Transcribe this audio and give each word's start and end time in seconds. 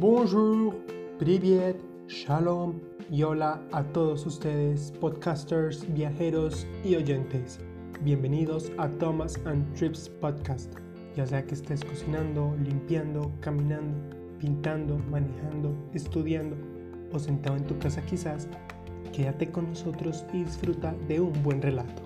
Bonjour, 0.00 0.74
privet, 1.18 1.76
shalom 2.08 2.80
y 3.10 3.22
hola 3.22 3.60
a 3.70 3.82
todos 3.82 4.24
ustedes, 4.24 4.94
podcasters, 4.98 5.84
viajeros 5.92 6.66
y 6.82 6.94
oyentes. 6.94 7.60
Bienvenidos 8.00 8.72
a 8.78 8.88
Thomas 8.88 9.38
and 9.44 9.70
Trips 9.74 10.08
Podcast. 10.08 10.72
Ya 11.16 11.26
sea 11.26 11.44
que 11.44 11.52
estés 11.52 11.84
cocinando, 11.84 12.56
limpiando, 12.64 13.30
caminando, 13.40 13.94
pintando, 14.38 14.96
manejando, 15.10 15.76
estudiando 15.92 16.56
o 17.12 17.18
sentado 17.18 17.58
en 17.58 17.66
tu 17.66 17.78
casa 17.78 18.00
quizás, 18.00 18.48
quédate 19.12 19.50
con 19.50 19.68
nosotros 19.68 20.24
y 20.32 20.44
disfruta 20.44 20.94
de 21.08 21.20
un 21.20 21.42
buen 21.42 21.60
relato. 21.60 22.02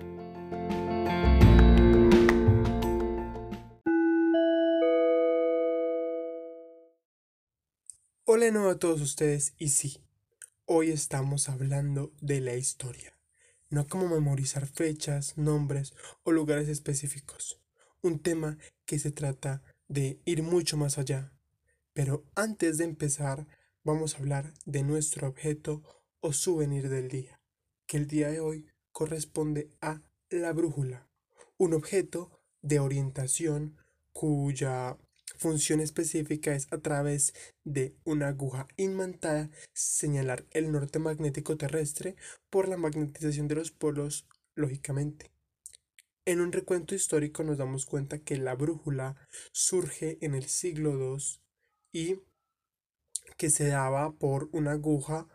De 8.45 8.51
nuevo 8.51 8.69
a 8.69 8.77
todos 8.77 9.01
ustedes 9.01 9.55
y 9.57 9.69
sí, 9.69 10.03
hoy 10.65 10.91
estamos 10.91 11.49
hablando 11.49 12.13
de 12.21 12.41
la 12.41 12.53
historia, 12.53 13.17
no 13.71 13.87
como 13.87 14.07
memorizar 14.07 14.67
fechas, 14.67 15.35
nombres 15.35 15.95
o 16.21 16.31
lugares 16.31 16.69
específicos, 16.69 17.59
un 18.03 18.19
tema 18.19 18.59
que 18.85 18.99
se 18.99 19.11
trata 19.11 19.63
de 19.87 20.21
ir 20.25 20.43
mucho 20.43 20.77
más 20.77 20.99
allá. 20.99 21.33
Pero 21.93 22.23
antes 22.35 22.77
de 22.77 22.83
empezar, 22.83 23.47
vamos 23.83 24.13
a 24.13 24.19
hablar 24.19 24.53
de 24.65 24.83
nuestro 24.83 25.27
objeto 25.27 25.81
o 26.19 26.31
souvenir 26.31 26.87
del 26.89 27.07
día, 27.07 27.41
que 27.87 27.97
el 27.97 28.05
día 28.05 28.29
de 28.29 28.41
hoy 28.41 28.67
corresponde 28.91 29.71
a 29.81 30.03
la 30.29 30.53
brújula, 30.53 31.09
un 31.57 31.73
objeto 31.73 32.29
de 32.61 32.79
orientación 32.79 33.75
cuya 34.13 34.99
función 35.37 35.79
específica 35.79 36.55
es 36.55 36.67
a 36.71 36.77
través 36.77 37.33
de 37.63 37.95
una 38.03 38.29
aguja 38.29 38.67
imantada 38.77 39.49
señalar 39.73 40.45
el 40.51 40.71
norte 40.71 40.99
magnético 40.99 41.57
terrestre 41.57 42.15
por 42.49 42.67
la 42.67 42.77
magnetización 42.77 43.47
de 43.47 43.55
los 43.55 43.71
polos, 43.71 44.27
lógicamente. 44.55 45.31
En 46.25 46.41
un 46.41 46.51
recuento 46.51 46.95
histórico 46.95 47.43
nos 47.43 47.57
damos 47.57 47.85
cuenta 47.85 48.19
que 48.19 48.37
la 48.37 48.55
brújula 48.55 49.15
surge 49.51 50.17
en 50.21 50.33
el 50.33 50.45
siglo 50.45 50.91
II 50.91 51.23
y 51.91 52.19
que 53.37 53.49
se 53.49 53.67
daba 53.67 54.13
por 54.13 54.49
una 54.51 54.71
aguja 54.71 55.27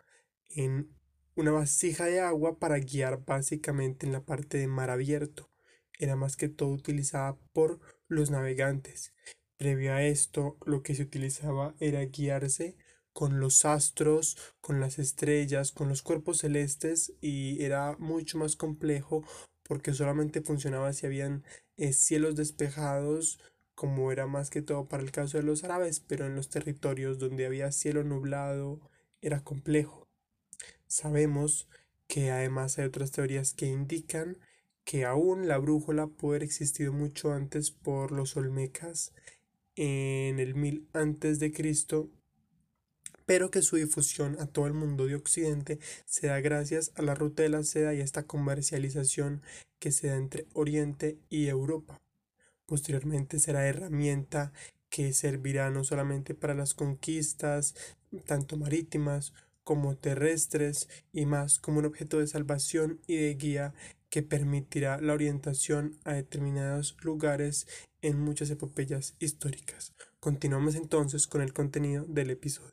en 0.49 0.93
una 1.35 1.51
vasija 1.51 2.05
de 2.05 2.19
agua 2.19 2.59
para 2.59 2.77
guiar 2.79 3.23
básicamente 3.23 4.05
en 4.05 4.11
la 4.11 4.25
parte 4.25 4.57
de 4.57 4.67
mar 4.67 4.89
abierto. 4.89 5.49
Era 5.97 6.15
más 6.15 6.35
que 6.35 6.49
todo 6.49 6.69
utilizada 6.69 7.37
por 7.53 7.79
los 8.07 8.31
navegantes. 8.31 9.13
Previo 9.61 9.93
a 9.93 10.01
esto, 10.01 10.57
lo 10.65 10.81
que 10.81 10.95
se 10.95 11.03
utilizaba 11.03 11.75
era 11.79 12.03
guiarse 12.05 12.75
con 13.13 13.39
los 13.39 13.63
astros, 13.63 14.35
con 14.59 14.79
las 14.79 14.97
estrellas, 14.97 15.71
con 15.71 15.87
los 15.87 16.01
cuerpos 16.01 16.39
celestes 16.39 17.13
y 17.21 17.63
era 17.63 17.95
mucho 17.99 18.39
más 18.39 18.55
complejo 18.55 19.23
porque 19.61 19.93
solamente 19.93 20.41
funcionaba 20.41 20.93
si 20.93 21.05
habían 21.05 21.43
eh, 21.77 21.93
cielos 21.93 22.35
despejados, 22.35 23.39
como 23.75 24.11
era 24.11 24.25
más 24.25 24.49
que 24.49 24.63
todo 24.63 24.87
para 24.87 25.03
el 25.03 25.11
caso 25.11 25.37
de 25.37 25.43
los 25.43 25.63
árabes, 25.63 25.99
pero 25.99 26.25
en 26.25 26.35
los 26.35 26.49
territorios 26.49 27.19
donde 27.19 27.45
había 27.45 27.71
cielo 27.71 28.03
nublado 28.03 28.79
era 29.21 29.43
complejo. 29.43 30.07
Sabemos 30.87 31.69
que 32.07 32.31
además 32.31 32.79
hay 32.79 32.85
otras 32.85 33.11
teorías 33.11 33.53
que 33.53 33.67
indican 33.67 34.39
que 34.85 35.05
aún 35.05 35.47
la 35.47 35.59
brújula 35.59 36.07
puede 36.07 36.37
haber 36.37 36.43
existido 36.45 36.93
mucho 36.93 37.31
antes 37.31 37.69
por 37.69 38.11
los 38.11 38.35
olmecas 38.37 39.13
en 39.83 40.39
el 40.39 40.53
1000 40.53 40.87
antes 40.93 41.39
de 41.39 41.51
Cristo, 41.51 42.11
pero 43.25 43.49
que 43.49 43.63
su 43.63 43.77
difusión 43.77 44.39
a 44.39 44.45
todo 44.45 44.67
el 44.67 44.73
mundo 44.73 45.07
de 45.07 45.15
Occidente 45.15 45.79
se 46.05 46.27
da 46.27 46.39
gracias 46.39 46.91
a 46.93 47.01
la 47.01 47.15
ruta 47.15 47.41
de 47.41 47.49
la 47.49 47.63
seda 47.63 47.95
y 47.95 47.99
a 47.99 48.03
esta 48.03 48.27
comercialización 48.27 49.41
que 49.79 49.91
se 49.91 50.09
da 50.09 50.17
entre 50.17 50.45
Oriente 50.53 51.17
y 51.29 51.47
Europa. 51.47 51.99
Posteriormente 52.67 53.39
será 53.39 53.67
herramienta 53.67 54.53
que 54.89 55.13
servirá 55.13 55.71
no 55.71 55.83
solamente 55.83 56.35
para 56.35 56.53
las 56.53 56.75
conquistas, 56.75 57.73
tanto 58.25 58.57
marítimas 58.57 59.33
como 59.63 59.97
terrestres, 59.97 60.89
y 61.11 61.25
más 61.25 61.57
como 61.57 61.79
un 61.79 61.85
objeto 61.85 62.19
de 62.19 62.27
salvación 62.27 62.99
y 63.07 63.15
de 63.15 63.33
guía 63.33 63.73
que 64.09 64.21
permitirá 64.21 65.01
la 65.01 65.13
orientación 65.13 65.97
a 66.03 66.13
determinados 66.13 66.97
lugares 67.01 67.65
en 68.01 68.19
muchas 68.19 68.49
epopeyas 68.49 69.15
históricas. 69.19 69.93
Continuamos 70.19 70.75
entonces 70.75 71.27
con 71.27 71.41
el 71.41 71.53
contenido 71.53 72.05
del 72.07 72.31
episodio. 72.31 72.71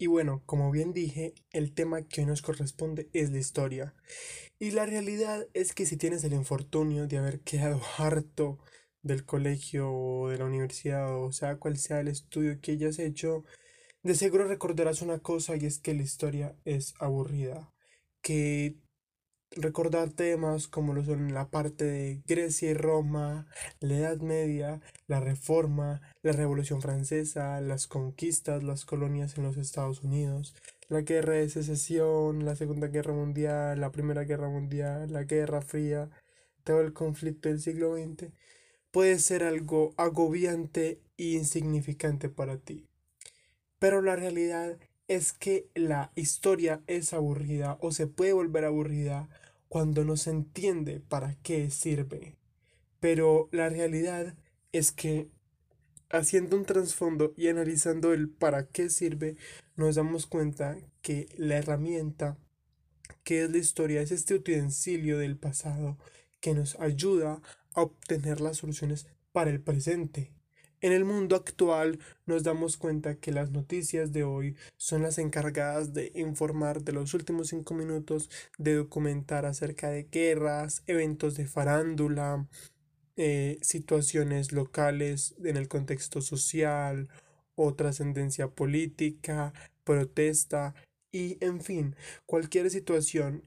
Y 0.00 0.06
bueno, 0.06 0.42
como 0.46 0.70
bien 0.70 0.92
dije, 0.92 1.34
el 1.50 1.74
tema 1.74 2.02
que 2.02 2.20
hoy 2.20 2.26
nos 2.28 2.40
corresponde 2.40 3.08
es 3.12 3.30
la 3.30 3.38
historia. 3.38 3.94
Y 4.60 4.70
la 4.70 4.86
realidad 4.86 5.48
es 5.54 5.74
que 5.74 5.86
si 5.86 5.96
tienes 5.96 6.22
el 6.22 6.34
infortunio 6.34 7.08
de 7.08 7.18
haber 7.18 7.40
quedado 7.40 7.80
harto 7.98 8.58
del 9.02 9.24
colegio 9.24 9.92
o 9.92 10.28
de 10.28 10.38
la 10.38 10.44
universidad 10.44 11.16
o 11.16 11.32
sea 11.32 11.56
cual 11.56 11.78
sea 11.78 12.00
el 12.00 12.08
estudio 12.08 12.60
que 12.60 12.72
hayas 12.72 12.98
hecho, 12.98 13.44
de 14.02 14.14
seguro 14.14 14.46
recordarás 14.46 15.02
una 15.02 15.18
cosa 15.18 15.56
y 15.56 15.66
es 15.66 15.78
que 15.78 15.94
la 15.94 16.02
historia 16.02 16.56
es 16.64 16.94
aburrida, 17.00 17.72
que 18.22 18.76
recordar 19.52 20.10
temas 20.10 20.68
como 20.68 20.92
lo 20.94 21.04
son 21.04 21.32
la 21.32 21.50
parte 21.50 21.84
de 21.84 22.22
Grecia 22.26 22.70
y 22.70 22.74
Roma, 22.74 23.46
la 23.80 23.96
Edad 23.96 24.18
Media, 24.18 24.80
la 25.06 25.20
Reforma, 25.20 26.00
la 26.22 26.32
Revolución 26.32 26.82
Francesa, 26.82 27.60
las 27.60 27.86
conquistas, 27.86 28.62
las 28.62 28.84
colonias 28.84 29.36
en 29.38 29.44
los 29.44 29.56
Estados 29.56 30.02
Unidos, 30.02 30.54
la 30.88 31.02
Guerra 31.02 31.34
de 31.34 31.48
Secesión, 31.48 32.44
la 32.44 32.56
Segunda 32.56 32.88
Guerra 32.88 33.14
Mundial, 33.14 33.80
la 33.80 33.92
Primera 33.92 34.24
Guerra 34.24 34.48
Mundial, 34.48 35.12
la 35.12 35.24
Guerra 35.24 35.62
Fría, 35.62 36.10
todo 36.64 36.80
el 36.80 36.92
conflicto 36.92 37.48
del 37.48 37.60
siglo 37.60 37.96
XX, 37.96 38.32
puede 38.90 39.18
ser 39.18 39.44
algo 39.44 39.94
agobiante 39.96 41.02
e 41.16 41.24
insignificante 41.32 42.28
para 42.28 42.58
ti. 42.58 42.88
Pero 43.78 44.02
la 44.02 44.16
realidad 44.16 44.78
es 45.06 45.32
que 45.32 45.68
la 45.74 46.12
historia 46.14 46.82
es 46.86 47.12
aburrida 47.12 47.78
o 47.80 47.92
se 47.92 48.06
puede 48.06 48.32
volver 48.32 48.64
aburrida 48.64 49.28
cuando 49.68 50.04
no 50.04 50.16
se 50.16 50.30
entiende 50.30 51.00
para 51.00 51.36
qué 51.42 51.70
sirve. 51.70 52.36
Pero 53.00 53.48
la 53.52 53.68
realidad 53.68 54.34
es 54.72 54.92
que 54.92 55.28
haciendo 56.10 56.56
un 56.56 56.64
trasfondo 56.64 57.34
y 57.36 57.48
analizando 57.48 58.12
el 58.12 58.28
para 58.28 58.66
qué 58.66 58.90
sirve, 58.90 59.36
nos 59.76 59.96
damos 59.96 60.26
cuenta 60.26 60.78
que 61.02 61.28
la 61.36 61.56
herramienta 61.56 62.38
que 63.24 63.44
es 63.44 63.50
la 63.50 63.58
historia 63.58 64.00
es 64.00 64.10
este 64.10 64.34
utensilio 64.34 65.18
del 65.18 65.36
pasado 65.36 65.98
que 66.40 66.54
nos 66.54 66.78
ayuda 66.80 67.42
a 67.74 67.82
obtener 67.82 68.40
las 68.40 68.58
soluciones 68.58 69.06
para 69.32 69.50
el 69.50 69.60
presente. 69.60 70.32
En 70.80 70.92
el 70.92 71.04
mundo 71.04 71.34
actual 71.34 71.98
nos 72.26 72.44
damos 72.44 72.76
cuenta 72.76 73.16
que 73.16 73.32
las 73.32 73.50
noticias 73.50 74.12
de 74.12 74.22
hoy 74.22 74.56
son 74.76 75.02
las 75.02 75.18
encargadas 75.18 75.92
de 75.92 76.12
informar 76.14 76.82
de 76.84 76.92
los 76.92 77.14
últimos 77.14 77.48
cinco 77.48 77.74
minutos, 77.74 78.30
de 78.58 78.74
documentar 78.76 79.44
acerca 79.44 79.90
de 79.90 80.04
guerras, 80.04 80.84
eventos 80.86 81.36
de 81.36 81.46
farándula, 81.46 82.46
eh, 83.16 83.58
situaciones 83.60 84.52
locales 84.52 85.34
en 85.42 85.56
el 85.56 85.66
contexto 85.66 86.20
social 86.20 87.08
o 87.56 87.74
trascendencia 87.74 88.46
política, 88.46 89.52
protesta 89.82 90.74
y, 91.10 91.44
en 91.44 91.60
fin, 91.60 91.96
cualquier 92.24 92.70
situación 92.70 93.42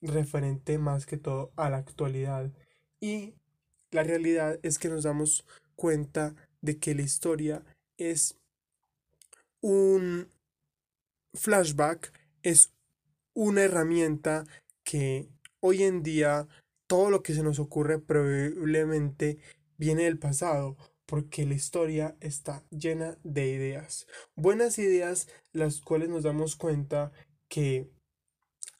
referente 0.00 0.78
más 0.78 1.06
que 1.06 1.16
todo 1.16 1.52
a 1.54 1.70
la 1.70 1.76
actualidad. 1.76 2.50
Y 2.98 3.34
la 3.92 4.02
realidad 4.02 4.58
es 4.64 4.80
que 4.80 4.88
nos 4.88 5.04
damos 5.04 5.46
cuenta 5.76 6.34
de 6.62 6.78
que 6.78 6.94
la 6.94 7.02
historia 7.02 7.62
es 7.98 8.38
un 9.60 10.28
flashback, 11.34 12.12
es 12.42 12.72
una 13.34 13.62
herramienta 13.62 14.46
que 14.84 15.28
hoy 15.60 15.82
en 15.82 16.02
día 16.02 16.48
todo 16.86 17.10
lo 17.10 17.22
que 17.22 17.34
se 17.34 17.42
nos 17.42 17.58
ocurre 17.58 17.98
probablemente 17.98 19.38
viene 19.78 20.04
del 20.04 20.18
pasado, 20.18 20.76
porque 21.06 21.46
la 21.46 21.54
historia 21.54 22.16
está 22.20 22.64
llena 22.70 23.18
de 23.22 23.48
ideas. 23.48 24.06
Buenas 24.34 24.78
ideas 24.78 25.28
las 25.52 25.80
cuales 25.80 26.08
nos 26.08 26.22
damos 26.22 26.56
cuenta 26.56 27.12
que 27.48 27.90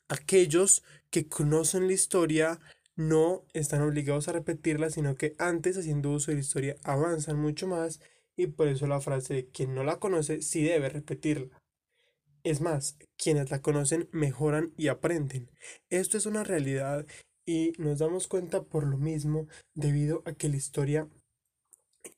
aquellos 0.09 0.83
que 1.11 1.29
conocen 1.29 1.87
la 1.87 1.93
historia 1.93 2.61
no 2.97 3.45
están 3.53 3.83
obligados 3.83 4.29
a 4.29 4.33
repetirla, 4.33 4.91
sino 4.91 5.15
que 5.15 5.35
antes, 5.39 5.77
haciendo 5.77 6.11
uso 6.11 6.31
de 6.31 6.37
la 6.37 6.41
historia, 6.43 6.77
avanzan 6.85 7.39
mucho 7.39 7.67
más 7.67 8.01
y 8.37 8.49
por 8.49 8.69
eso 8.69 8.87
la 8.87 9.01
frase 9.01 9.35
de 9.35 9.47
quien 9.47 9.75
no 9.75 9.85
la 9.85 9.99
conoce 9.99 10.43
sí 10.43 10.63
debe 10.63 10.89
repetirla. 10.89 11.63
Es 12.45 12.61
más, 12.61 12.97
quienes 13.17 13.51
la 13.51 13.63
conocen 13.63 14.09
mejoran 14.11 14.73
y 14.77 14.89
aprenden. 14.89 15.51
Esto 15.91 16.19
es 16.19 16.27
una 16.27 16.43
realidad 16.43 17.07
y 17.47 17.73
nos 17.79 17.99
damos 17.99 18.27
cuenta 18.29 18.63
por 18.65 18.87
lo 18.87 18.99
mismo 18.99 19.47
debido 19.75 20.23
a 20.27 20.33
que 20.33 20.49
la 20.49 20.57
historia 20.57 21.09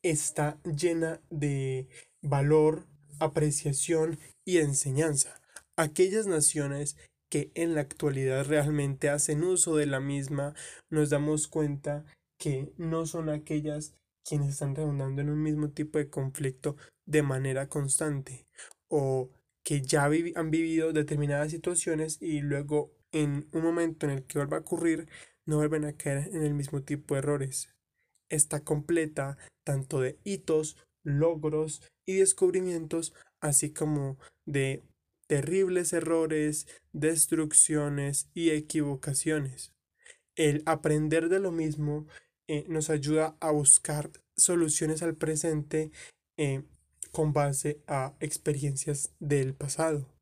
está 0.03 0.59
llena 0.65 1.21
de 1.31 1.89
valor, 2.23 2.87
apreciación 3.21 4.19
y 4.45 4.59
enseñanza. 4.59 5.41
Aquellas 5.77 6.27
naciones 6.27 6.97
que 7.35 7.51
en 7.57 7.75
la 7.75 7.81
actualidad 7.81 8.47
realmente 8.47 9.11
hacen 9.11 9.43
uso 9.43 9.75
de 9.75 9.87
la 9.87 9.99
misma, 9.99 10.55
nos 10.89 11.11
damos 11.11 11.49
cuenta 11.49 12.05
que 12.39 12.73
no 12.77 13.07
son 13.07 13.29
aquellas 13.29 13.93
quienes 14.25 14.51
están 14.51 14.77
redundando 14.77 15.21
en 15.21 15.31
un 15.31 15.43
mismo 15.43 15.71
tipo 15.71 15.99
de 15.99 16.09
conflicto 16.09 16.77
de 17.07 17.25
manera 17.25 17.69
constante 17.69 18.47
o 18.87 19.33
que 19.65 19.83
ya 19.83 20.05
han 20.05 20.53
vivido 20.53 20.93
determinadas 20.93 21.51
situaciones 21.51 22.23
y 22.23 22.41
luego 22.41 22.93
en 23.11 23.49
un 23.51 23.63
momento 23.65 24.07
en 24.07 24.13
el 24.13 24.23
que 24.27 24.39
vuelva 24.39 24.59
a 24.59 24.61
ocurrir 24.61 25.09
no 25.45 25.57
vuelven 25.57 25.87
a 25.87 25.97
caer 25.97 26.29
en 26.29 26.45
el 26.45 26.55
mismo 26.55 26.83
tipo 26.83 27.15
de 27.15 27.19
errores. 27.19 27.75
Está 28.29 28.63
completa 28.63 29.39
tanto 29.65 30.01
de 30.01 30.21
hitos, 30.23 30.77
logros 31.03 31.83
y 32.07 32.15
descubrimientos, 32.15 33.13
así 33.41 33.73
como 33.73 34.19
de 34.47 34.85
terribles 35.27 35.93
errores, 35.93 36.67
destrucciones 36.93 38.29
y 38.35 38.51
equivocaciones. 38.51 39.73
El 40.37 40.63
aprender 40.67 41.29
de 41.29 41.41
lo 41.41 41.53
mismo 41.53 42.07
eh, 42.47 42.65
nos 42.69 42.91
ayuda 42.91 43.37
a 43.41 43.51
buscar 43.51 44.11
soluciones 44.37 45.03
al 45.03 45.17
presente 45.17 45.93
eh, 46.37 46.63
con 47.13 47.33
base 47.33 47.81
a 47.87 48.15
experiencias 48.21 49.15
del 49.21 49.55
pasado. 49.55 50.13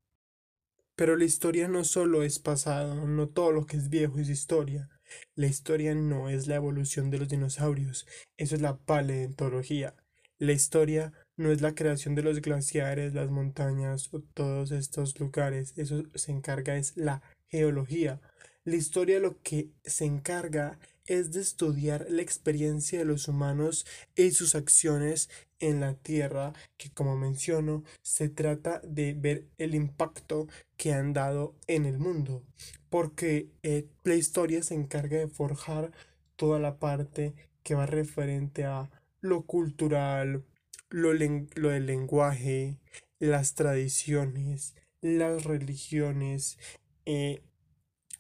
Pero 0.95 1.17
la 1.17 1.25
historia 1.25 1.69
no 1.69 1.85
solo 1.85 2.23
es 2.23 2.39
pasado, 2.39 3.07
no 3.07 3.29
todo 3.29 3.51
lo 3.51 3.67
que 3.67 3.77
es 3.77 3.89
viejo 3.89 4.19
es 4.19 4.29
historia. 4.29 4.91
La 5.35 5.47
historia 5.47 5.95
no 5.95 6.29
es 6.29 6.47
la 6.47 6.57
evolución 6.57 7.11
de 7.11 7.19
los 7.19 7.29
dinosaurios, 7.29 8.07
eso 8.37 8.55
es 8.55 8.61
la 8.61 8.79
paleontología. 8.79 9.97
La 10.39 10.53
historia 10.53 11.13
no 11.37 11.51
es 11.51 11.61
la 11.61 11.75
creación 11.75 12.15
de 12.15 12.23
los 12.23 12.41
glaciares, 12.41 13.15
las 13.15 13.31
montañas 13.31 14.13
o 14.13 14.21
todos 14.21 14.71
estos 14.71 15.19
lugares, 15.19 15.75
eso 15.77 16.03
se 16.15 16.33
encarga 16.33 16.77
es 16.77 16.97
la 16.97 17.23
geología. 17.49 18.21
La 18.65 18.77
historia 18.77 19.19
lo 19.19 19.41
que 19.43 19.71
se 19.85 20.05
encarga 20.05 20.79
es 21.07 21.33
de 21.33 21.41
estudiar 21.41 22.07
la 22.09 22.23
experiencia 22.23 22.99
de 22.99 23.05
los 23.05 23.27
humanos 23.29 23.87
y 24.15 24.31
sus 24.31 24.55
acciones 24.55 25.31
en 25.59 25.81
la 25.81 25.95
Tierra, 25.95 26.53
que 26.77 26.91
como 26.91 27.17
menciono, 27.17 27.85
se 28.03 28.29
trata 28.29 28.81
de 28.85 29.15
ver 29.15 29.49
el 29.59 29.75
impacto 29.75 30.49
que 30.77 30.93
han 30.93 31.13
dado 31.13 31.57
en 31.67 31.87
el 31.87 31.99
mundo, 31.99 32.45
porque 32.89 33.49
eh, 33.63 33.89
la 34.05 34.15
historia 34.15 34.63
se 34.63 34.75
encarga 34.75 35.19
de 35.19 35.29
forjar 35.29 35.93
toda 36.37 36.59
la 36.59 36.79
parte 36.79 37.35
que 37.63 37.75
va 37.75 37.87
referente 37.87 38.65
a 38.65 38.91
lo 39.21 39.43
cultural, 39.43 40.45
lo, 40.93 41.13
lo 41.13 41.69
del 41.71 41.87
lenguaje, 41.87 42.79
las 43.19 43.55
tradiciones, 43.55 44.75
las 45.01 45.45
religiones, 45.45 46.59
eh, 47.07 47.43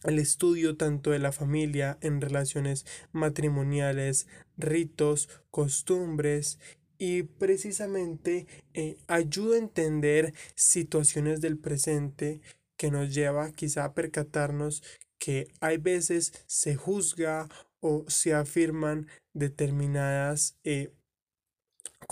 el 0.04 0.18
estudio 0.18 0.76
tanto 0.76 1.10
de 1.10 1.20
la 1.20 1.32
familia 1.32 1.98
en 2.00 2.20
relaciones 2.20 2.86
matrimoniales, 3.12 4.26
ritos, 4.56 5.28
costumbres 5.50 6.58
y 6.98 7.22
precisamente 7.22 8.46
eh, 8.74 8.96
ayuda 9.06 9.56
a 9.56 9.60
entender 9.60 10.34
situaciones 10.54 11.40
del 11.40 11.58
presente 11.58 12.40
que 12.76 12.90
nos 12.90 13.14
lleva 13.14 13.52
quizá 13.52 13.84
a 13.84 13.94
percatarnos 13.94 14.82
que 15.18 15.48
hay 15.60 15.78
veces 15.78 16.32
se 16.46 16.74
juzga 16.74 17.48
o 17.80 18.04
se 18.08 18.34
afirman 18.34 19.06
determinadas 19.34 20.58
eh, 20.64 20.92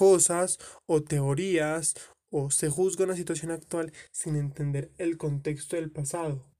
cosas 0.01 0.59
o 0.87 1.03
teorías 1.03 1.95
o 2.31 2.51
se 2.51 2.71
juzga 2.71 3.05
una 3.05 3.17
situación 3.17 3.51
actual 3.51 3.93
sin 4.13 4.35
entender 4.35 4.91
el 4.97 5.19
contexto 5.19 5.77
del 5.77 5.91
pasado. 5.91 6.51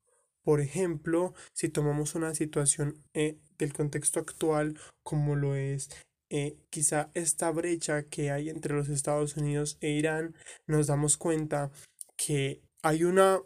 Por 0.43 0.61
ejemplo, 0.61 1.33
si 1.55 1.71
tomamos 1.71 2.15
una 2.15 2.35
situación 2.35 3.03
eh, 3.15 3.39
del 3.57 3.73
contexto 3.73 4.21
actual 4.21 4.79
como 5.03 5.37
lo 5.37 5.55
es 5.55 5.89
eh, 6.29 6.59
quizá 6.69 7.11
esta 7.15 7.51
brecha 7.51 8.03
que 8.03 8.31
hay 8.31 8.51
entre 8.51 8.75
los 8.75 8.91
Estados 8.91 9.39
Unidos 9.39 9.79
e 9.81 9.89
Irán, 9.93 10.35
nos 10.67 10.89
damos 10.89 11.17
cuenta 11.17 11.71
que 12.19 12.61
hay 12.83 13.05
una 13.05 13.41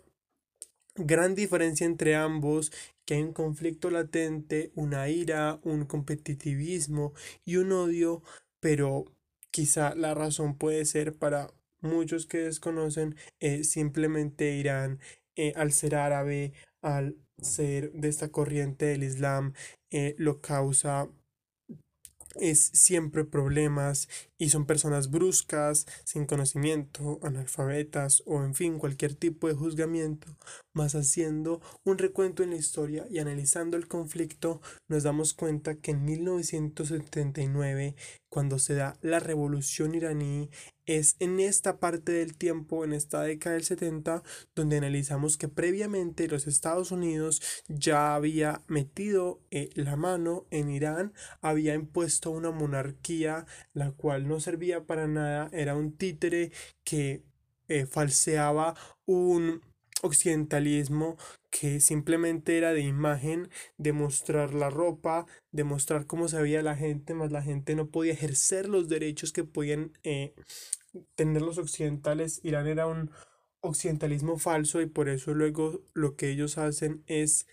gran 0.96 1.36
diferencia 1.36 1.86
entre 1.86 2.16
ambos, 2.16 2.72
que 3.04 3.14
hay 3.14 3.22
un 3.22 3.32
conflicto 3.32 3.90
latente, 3.90 4.72
una 4.74 5.08
ira, 5.08 5.60
un 5.62 5.86
competitivismo 5.86 7.12
y 7.44 7.58
un 7.58 7.70
odio, 7.70 8.24
pero 8.58 9.04
quizá 9.54 9.94
la 9.94 10.14
razón 10.14 10.58
puede 10.58 10.84
ser 10.84 11.14
para 11.14 11.46
muchos 11.80 12.26
que 12.26 12.38
desconocen, 12.38 13.14
eh, 13.38 13.62
simplemente 13.62 14.56
Irán, 14.56 14.98
al 15.54 15.72
ser 15.72 15.94
árabe, 15.94 16.52
al 16.82 17.16
ser 17.40 17.92
de 17.92 18.08
esta 18.08 18.30
corriente 18.30 18.86
del 18.86 19.04
Islam 19.04 19.52
eh, 19.92 20.16
lo 20.18 20.40
causa 20.40 21.08
es 22.36 22.70
siempre 22.72 23.24
problemas 23.24 24.08
y 24.38 24.48
son 24.48 24.66
personas 24.66 25.08
bruscas, 25.08 25.86
sin 26.04 26.26
conocimiento, 26.26 27.20
analfabetas 27.22 28.24
o 28.26 28.42
en 28.42 28.56
fin 28.56 28.78
cualquier 28.80 29.14
tipo 29.14 29.46
de 29.46 29.54
juzgamiento, 29.54 30.26
más 30.74 30.94
haciendo 30.94 31.60
un 31.84 31.98
recuento 31.98 32.42
en 32.42 32.50
la 32.50 32.56
historia 32.56 33.06
y 33.08 33.18
analizando 33.18 33.76
el 33.76 33.88
conflicto 33.88 34.60
nos 34.88 35.04
damos 35.04 35.32
cuenta 35.32 35.76
que 35.76 35.92
en 35.92 36.04
1979 36.04 37.94
cuando 38.28 38.58
se 38.58 38.74
da 38.74 38.98
la 39.00 39.20
revolución 39.20 39.94
iraní 39.94 40.50
es 40.86 41.16
en 41.20 41.40
esta 41.40 41.78
parte 41.78 42.12
del 42.12 42.36
tiempo, 42.36 42.84
en 42.84 42.92
esta 42.92 43.22
década 43.22 43.54
del 43.54 43.64
70, 43.64 44.22
donde 44.54 44.76
analizamos 44.76 45.38
que 45.38 45.48
previamente 45.48 46.28
los 46.28 46.46
Estados 46.46 46.90
Unidos 46.90 47.40
ya 47.68 48.14
había 48.14 48.62
metido 48.66 49.40
eh, 49.50 49.70
la 49.74 49.96
mano 49.96 50.46
en 50.50 50.68
Irán, 50.70 51.14
había 51.40 51.74
impuesto 51.74 52.30
una 52.32 52.50
monarquía 52.50 53.46
la 53.72 53.92
cual 53.92 54.28
no 54.28 54.40
servía 54.40 54.84
para 54.84 55.06
nada, 55.06 55.48
era 55.52 55.76
un 55.76 55.96
títere 55.96 56.52
que 56.82 57.22
eh, 57.68 57.86
falseaba 57.86 58.74
un 59.06 59.62
occidentalismo 60.04 61.16
que 61.50 61.80
simplemente 61.80 62.58
era 62.58 62.72
de 62.72 62.82
imagen, 62.82 63.48
de 63.78 63.92
mostrar 63.92 64.52
la 64.54 64.68
ropa, 64.68 65.26
de 65.50 65.64
mostrar 65.64 66.06
cómo 66.06 66.28
se 66.28 66.62
la 66.62 66.76
gente, 66.76 67.14
más 67.14 67.32
la 67.32 67.42
gente 67.42 67.74
no 67.74 67.88
podía 67.88 68.12
ejercer 68.12 68.68
los 68.68 68.88
derechos 68.88 69.32
que 69.32 69.44
podían 69.44 69.92
eh, 70.02 70.34
tener 71.14 71.42
los 71.42 71.58
occidentales. 71.58 72.40
Irán 72.42 72.66
era 72.66 72.86
un 72.86 73.10
occidentalismo 73.60 74.38
falso 74.38 74.82
y 74.82 74.86
por 74.86 75.08
eso 75.08 75.32
luego 75.32 75.80
lo 75.94 76.16
que 76.16 76.30
ellos 76.30 76.58
hacen 76.58 77.02
es 77.06 77.46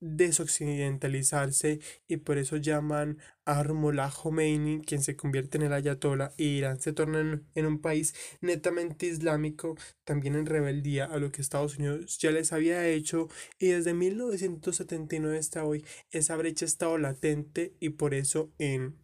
desoccidentalizarse 0.00 1.80
y 2.06 2.18
por 2.18 2.38
eso 2.38 2.56
llaman 2.56 3.18
a 3.44 3.60
Armullah 3.60 4.10
Khomeini, 4.10 4.82
quien 4.82 5.02
se 5.02 5.16
convierte 5.16 5.56
en 5.56 5.64
el 5.64 5.72
ayatollah, 5.72 6.32
y 6.36 6.58
Irán 6.58 6.80
se 6.80 6.92
torna 6.92 7.42
en, 7.54 7.66
un 7.66 7.80
país 7.80 8.14
netamente 8.40 9.06
islámico, 9.06 9.76
también 10.04 10.34
en 10.34 10.46
rebeldía 10.46 11.06
a 11.06 11.18
lo 11.18 11.30
que 11.32 11.40
Estados 11.40 11.78
Unidos 11.78 12.18
ya 12.18 12.30
les 12.30 12.52
había 12.52 12.86
hecho, 12.86 13.28
y 13.58 13.68
desde 13.68 13.94
1979 13.94 15.38
hasta 15.38 15.64
hoy 15.64 15.84
esa 16.10 16.36
brecha 16.36 16.64
ha 16.64 16.68
estado 16.68 16.98
latente 16.98 17.74
y 17.80 17.90
por 17.90 18.14
eso 18.14 18.52
en, 18.58 18.96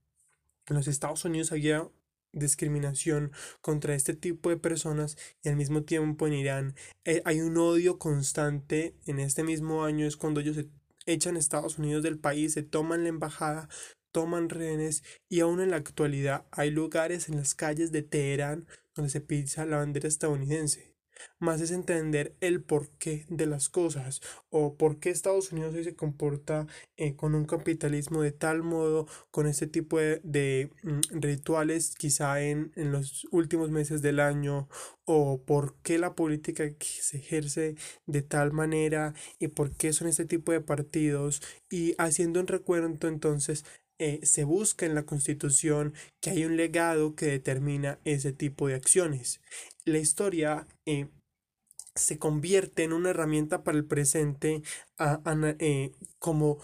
los 0.68 0.88
Estados 0.88 1.24
Unidos 1.24 1.52
había 1.52 1.88
discriminación 2.32 3.32
contra 3.60 3.94
este 3.94 4.14
tipo 4.14 4.48
de 4.48 4.56
personas 4.56 5.18
y 5.42 5.50
al 5.50 5.56
mismo 5.56 5.82
tiempo 5.82 6.26
en 6.26 6.32
Irán 6.32 6.74
eh, 7.04 7.20
hay 7.26 7.40
un 7.40 7.58
odio 7.58 7.98
constante 7.98 8.96
en 9.06 9.18
este 9.18 9.42
mismo 9.44 9.84
año 9.84 10.06
es 10.06 10.16
cuando 10.16 10.40
ellos 10.40 10.56
se 10.56 10.68
echan 11.06 11.36
Estados 11.36 11.78
Unidos 11.78 12.02
del 12.02 12.18
país, 12.18 12.52
se 12.52 12.62
toman 12.62 13.02
la 13.02 13.08
embajada, 13.08 13.68
toman 14.12 14.48
rehenes 14.48 15.02
y 15.28 15.40
aún 15.40 15.60
en 15.60 15.70
la 15.70 15.76
actualidad 15.76 16.46
hay 16.50 16.70
lugares 16.70 17.28
en 17.28 17.36
las 17.36 17.54
calles 17.54 17.92
de 17.92 18.02
Teherán 18.02 18.66
donde 18.94 19.10
se 19.10 19.20
pisa 19.20 19.64
la 19.64 19.78
bandera 19.78 20.08
estadounidense 20.08 20.91
más 21.38 21.60
es 21.60 21.70
entender 21.70 22.36
el 22.40 22.62
porqué 22.62 23.26
de 23.28 23.46
las 23.46 23.68
cosas 23.68 24.20
o 24.50 24.76
por 24.76 24.98
qué 24.98 25.10
Estados 25.10 25.52
Unidos 25.52 25.74
se 25.84 25.94
comporta 25.94 26.66
eh, 26.96 27.16
con 27.16 27.34
un 27.34 27.44
capitalismo 27.44 28.22
de 28.22 28.32
tal 28.32 28.62
modo, 28.62 29.06
con 29.30 29.46
este 29.46 29.66
tipo 29.66 29.98
de, 29.98 30.70
mm, 30.82 31.20
rituales 31.20 31.94
quizá 31.96 32.40
en, 32.42 32.72
en, 32.76 32.92
los 32.92 33.26
últimos 33.30 33.70
meses 33.70 34.02
del 34.02 34.20
año 34.20 34.68
o 35.04 35.42
por 35.42 35.74
qué 35.82 35.98
la 35.98 36.14
política 36.14 36.64
se 36.80 37.16
ejerce 37.18 37.76
de 38.06 38.22
tal 38.22 38.52
manera 38.52 39.14
y 39.38 39.48
por 39.48 39.76
qué 39.76 39.92
son 39.92 40.08
este 40.08 40.24
tipo 40.26 40.52
de 40.52 40.60
partidos 40.60 41.42
y 41.70 41.94
haciendo 41.98 42.40
un 42.40 42.46
recuento 42.46 43.08
entonces 43.08 43.64
eh, 44.04 44.18
se 44.24 44.42
busca 44.42 44.84
en 44.84 44.96
la 44.96 45.04
Constitución 45.04 45.94
que 46.20 46.30
hay 46.30 46.44
un 46.44 46.56
legado 46.56 47.14
que 47.14 47.26
determina 47.26 48.00
ese 48.04 48.32
tipo 48.32 48.66
de 48.66 48.74
acciones. 48.74 49.40
La 49.84 49.98
historia 49.98 50.66
eh, 50.86 51.08
se 51.94 52.18
convierte 52.18 52.84
en 52.84 52.92
una 52.92 53.10
herramienta 53.10 53.64
para 53.64 53.76
el 53.76 53.84
presente 53.84 54.62
eh, 55.58 55.92
como 56.18 56.58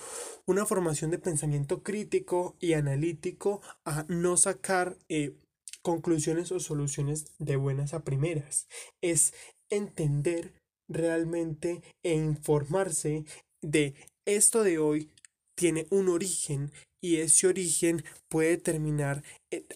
una 0.47 0.65
formación 0.65 1.11
de 1.11 1.19
pensamiento 1.19 1.83
crítico 1.83 2.57
y 2.61 2.75
analítico 2.75 3.61
a 3.85 4.05
no 4.09 4.37
sacar 4.37 4.97
eh, 5.09 5.35
conclusiones 5.83 6.53
o 6.53 6.61
soluciones 6.61 7.33
de 7.39 7.57
buenas 7.57 7.93
a 7.93 8.05
primeras. 8.05 8.69
Es 9.03 9.35
entender 9.69 10.55
realmente 10.89 11.83
e 12.03 12.15
informarse 12.15 13.25
de 13.63 13.95
esto 14.27 14.63
de 14.63 14.79
hoy 14.79 15.11
tiene 15.57 15.87
un 15.91 16.09
origen 16.09 16.71
y 17.01 17.17
ese 17.17 17.47
origen 17.47 18.05
puede 18.29 18.51
determinar 18.51 19.23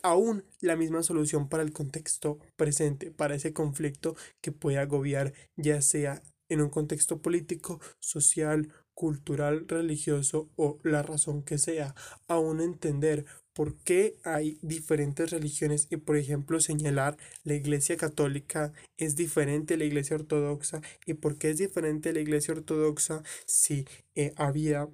aún 0.02 0.44
la 0.60 0.76
misma 0.76 1.02
solución 1.02 1.48
para 1.48 1.62
el 1.62 1.72
contexto 1.72 2.38
presente, 2.56 3.10
para 3.10 3.34
ese 3.34 3.52
conflicto 3.52 4.16
que 4.40 4.52
puede 4.52 4.78
agobiar 4.78 5.32
ya 5.56 5.80
sea 5.82 6.22
en 6.48 6.60
un 6.60 6.68
contexto 6.68 7.22
político, 7.22 7.80
social, 7.98 8.68
cultural, 8.94 9.66
religioso 9.68 10.50
o 10.56 10.78
la 10.82 11.02
razón 11.02 11.42
que 11.42 11.58
sea, 11.58 11.94
aún 12.28 12.60
entender 12.60 13.24
por 13.52 13.76
qué 13.78 14.16
hay 14.24 14.58
diferentes 14.62 15.30
religiones 15.30 15.86
y 15.90 15.96
por 15.96 16.16
ejemplo 16.16 16.60
señalar 16.60 17.16
la 17.44 17.54
iglesia 17.54 17.96
católica 17.96 18.72
es 18.96 19.16
diferente 19.16 19.74
a 19.74 19.76
la 19.76 19.84
iglesia 19.84 20.16
ortodoxa 20.16 20.80
y 21.06 21.14
por 21.14 21.38
qué 21.38 21.50
es 21.50 21.58
diferente 21.58 22.10
a 22.10 22.12
la 22.12 22.20
iglesia 22.20 22.54
ortodoxa 22.54 23.22
si 23.46 23.86
eh, 24.14 24.32
había 24.36 24.88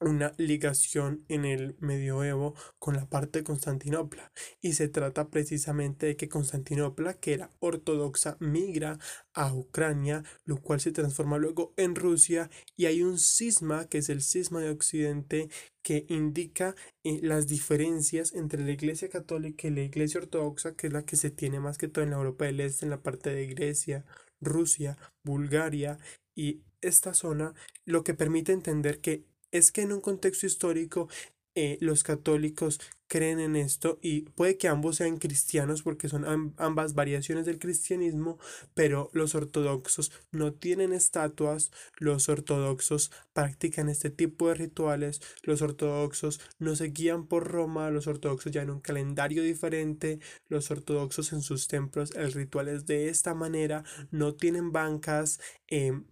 una 0.00 0.32
ligación 0.38 1.24
en 1.28 1.44
el 1.44 1.76
medioevo 1.78 2.54
con 2.78 2.96
la 2.96 3.06
parte 3.08 3.40
de 3.40 3.44
Constantinopla 3.44 4.32
y 4.60 4.72
se 4.72 4.88
trata 4.88 5.28
precisamente 5.28 6.06
de 6.06 6.16
que 6.16 6.28
Constantinopla, 6.28 7.14
que 7.14 7.34
era 7.34 7.52
ortodoxa, 7.60 8.36
migra 8.40 8.98
a 9.34 9.54
Ucrania, 9.54 10.24
lo 10.44 10.60
cual 10.60 10.80
se 10.80 10.92
transforma 10.92 11.38
luego 11.38 11.74
en 11.76 11.94
Rusia 11.94 12.50
y 12.76 12.86
hay 12.86 13.02
un 13.02 13.18
cisma 13.18 13.86
que 13.88 13.98
es 13.98 14.08
el 14.08 14.22
cisma 14.22 14.60
de 14.60 14.70
Occidente 14.70 15.48
que 15.82 16.06
indica 16.08 16.74
eh, 17.04 17.20
las 17.22 17.46
diferencias 17.46 18.32
entre 18.34 18.64
la 18.64 18.72
Iglesia 18.72 19.08
Católica 19.08 19.68
y 19.68 19.70
la 19.70 19.82
Iglesia 19.82 20.20
Ortodoxa, 20.20 20.74
que 20.74 20.88
es 20.88 20.92
la 20.92 21.04
que 21.04 21.16
se 21.16 21.30
tiene 21.30 21.60
más 21.60 21.78
que 21.78 21.88
todo 21.88 22.04
en 22.04 22.10
la 22.10 22.16
Europa 22.16 22.44
del 22.46 22.60
Este, 22.60 22.84
en 22.84 22.90
la 22.90 23.02
parte 23.02 23.30
de 23.30 23.46
Grecia, 23.46 24.04
Rusia, 24.40 24.98
Bulgaria 25.24 25.98
y 26.34 26.62
esta 26.80 27.14
zona, 27.14 27.54
lo 27.84 28.04
que 28.04 28.14
permite 28.14 28.52
entender 28.52 29.00
que 29.00 29.24
es 29.52 29.72
que 29.72 29.82
en 29.82 29.92
un 29.92 30.00
contexto 30.00 30.46
histórico 30.46 31.08
eh, 31.56 31.78
los 31.80 32.04
católicos 32.04 32.80
creen 33.08 33.40
en 33.40 33.56
esto 33.56 33.98
y 34.00 34.22
puede 34.22 34.56
que 34.56 34.68
ambos 34.68 34.96
sean 34.96 35.18
cristianos 35.18 35.82
porque 35.82 36.08
son 36.08 36.54
ambas 36.58 36.94
variaciones 36.94 37.44
del 37.44 37.58
cristianismo, 37.58 38.38
pero 38.72 39.10
los 39.14 39.34
ortodoxos 39.34 40.12
no 40.30 40.52
tienen 40.52 40.92
estatuas, 40.92 41.72
los 41.98 42.28
ortodoxos 42.28 43.10
practican 43.32 43.88
este 43.88 44.10
tipo 44.10 44.46
de 44.46 44.54
rituales, 44.54 45.20
los 45.42 45.60
ortodoxos 45.60 46.40
no 46.60 46.76
se 46.76 46.86
guían 46.90 47.26
por 47.26 47.48
Roma, 47.48 47.90
los 47.90 48.06
ortodoxos 48.06 48.52
ya 48.52 48.62
en 48.62 48.70
un 48.70 48.80
calendario 48.80 49.42
diferente, 49.42 50.20
los 50.48 50.70
ortodoxos 50.70 51.32
en 51.32 51.42
sus 51.42 51.66
templos 51.66 52.12
el 52.14 52.32
ritual 52.32 52.68
es 52.68 52.86
de 52.86 53.08
esta 53.08 53.34
manera, 53.34 53.82
no 54.12 54.34
tienen 54.34 54.70
bancas, 54.70 55.40
em, 55.66 56.04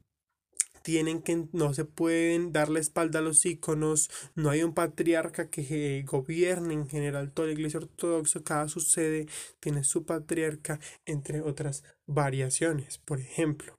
tienen 0.82 1.22
que, 1.22 1.46
no 1.52 1.74
se 1.74 1.84
pueden 1.84 2.52
dar 2.52 2.68
la 2.68 2.80
espalda 2.80 3.18
a 3.18 3.22
los 3.22 3.44
íconos, 3.46 4.10
no 4.34 4.50
hay 4.50 4.62
un 4.62 4.74
patriarca 4.74 5.50
que 5.50 6.04
gobierne 6.06 6.74
en 6.74 6.88
general 6.88 7.32
toda 7.32 7.48
la 7.48 7.54
iglesia 7.54 7.80
ortodoxa, 7.80 8.42
cada 8.42 8.68
su 8.68 8.80
sede 8.80 9.26
tiene 9.60 9.84
su 9.84 10.04
patriarca, 10.04 10.80
entre 11.06 11.40
otras 11.40 11.84
variaciones, 12.06 12.98
por 12.98 13.20
ejemplo. 13.20 13.78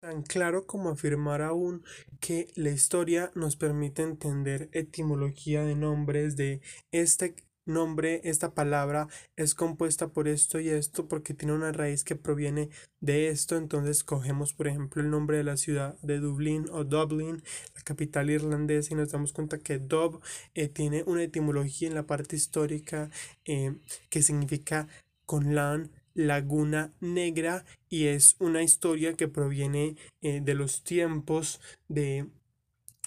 Tan 0.00 0.22
claro 0.22 0.66
como 0.66 0.90
afirmar 0.90 1.42
aún 1.42 1.82
que 2.20 2.48
la 2.54 2.70
historia 2.70 3.32
nos 3.34 3.56
permite 3.56 4.02
entender 4.02 4.68
etimología 4.72 5.64
de 5.64 5.74
nombres 5.74 6.36
de 6.36 6.60
este 6.92 7.34
nombre, 7.66 8.20
esta 8.24 8.54
palabra 8.54 9.08
es 9.36 9.54
compuesta 9.54 10.08
por 10.08 10.28
esto 10.28 10.60
y 10.60 10.68
esto 10.68 11.08
porque 11.08 11.34
tiene 11.34 11.54
una 11.54 11.72
raíz 11.72 12.04
que 12.04 12.16
proviene 12.16 12.70
de 13.00 13.28
esto. 13.28 13.56
Entonces 13.56 14.04
cogemos, 14.04 14.54
por 14.54 14.68
ejemplo, 14.68 15.02
el 15.02 15.10
nombre 15.10 15.36
de 15.36 15.44
la 15.44 15.56
ciudad 15.56 15.98
de 16.00 16.18
Dublín 16.18 16.66
o 16.72 16.84
Dublin, 16.84 17.42
la 17.74 17.82
capital 17.82 18.30
irlandesa, 18.30 18.94
y 18.94 18.96
nos 18.96 19.10
damos 19.10 19.32
cuenta 19.32 19.58
que 19.58 19.78
Dub 19.78 20.20
eh, 20.54 20.68
tiene 20.68 21.02
una 21.06 21.22
etimología 21.22 21.88
en 21.88 21.94
la 21.94 22.06
parte 22.06 22.36
histórica 22.36 23.10
eh, 23.44 23.74
que 24.08 24.22
significa 24.22 24.88
con 25.26 25.54
lan 25.54 25.90
Laguna 26.16 26.94
Negra 27.00 27.64
y 27.90 28.06
es 28.06 28.36
una 28.38 28.62
historia 28.62 29.14
que 29.14 29.28
proviene 29.28 29.96
eh, 30.22 30.40
de 30.42 30.54
los 30.54 30.82
tiempos 30.82 31.60
de 31.88 32.26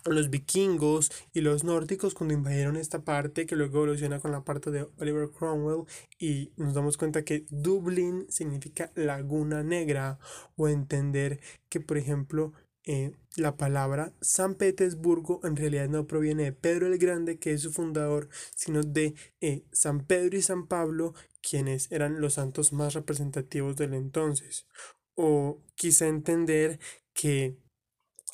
los 0.05 0.29
vikingos 0.29 1.11
y 1.33 1.41
los 1.41 1.63
nórdicos 1.63 2.13
cuando 2.13 2.33
invadieron 2.33 2.77
esta 2.77 3.03
parte 3.03 3.45
que 3.45 3.55
luego 3.55 3.79
evoluciona 3.79 4.19
con 4.19 4.31
la 4.31 4.43
parte 4.43 4.71
de 4.71 4.87
Oliver 4.97 5.29
Cromwell 5.29 5.85
y 6.17 6.51
nos 6.57 6.73
damos 6.73 6.97
cuenta 6.97 7.23
que 7.23 7.45
Dublín 7.49 8.25
significa 8.29 8.91
laguna 8.95 9.63
negra 9.63 10.19
o 10.55 10.67
entender 10.67 11.39
que 11.69 11.79
por 11.79 11.97
ejemplo 11.97 12.53
eh, 12.85 13.11
la 13.35 13.57
palabra 13.57 14.13
San 14.21 14.55
Petersburgo 14.55 15.41
en 15.43 15.55
realidad 15.55 15.89
no 15.89 16.07
proviene 16.07 16.43
de 16.43 16.53
Pedro 16.53 16.87
el 16.87 16.97
Grande 16.97 17.37
que 17.37 17.53
es 17.53 17.61
su 17.61 17.71
fundador 17.71 18.29
sino 18.55 18.83
de 18.83 19.15
eh, 19.41 19.63
San 19.71 20.05
Pedro 20.05 20.37
y 20.37 20.41
San 20.41 20.67
Pablo 20.67 21.13
quienes 21.41 21.91
eran 21.91 22.21
los 22.21 22.35
santos 22.35 22.73
más 22.73 22.93
representativos 22.93 23.75
del 23.75 23.93
entonces. 23.93 24.67
O 25.15 25.61
quizá 25.75 26.07
entender 26.07 26.79
que 27.13 27.57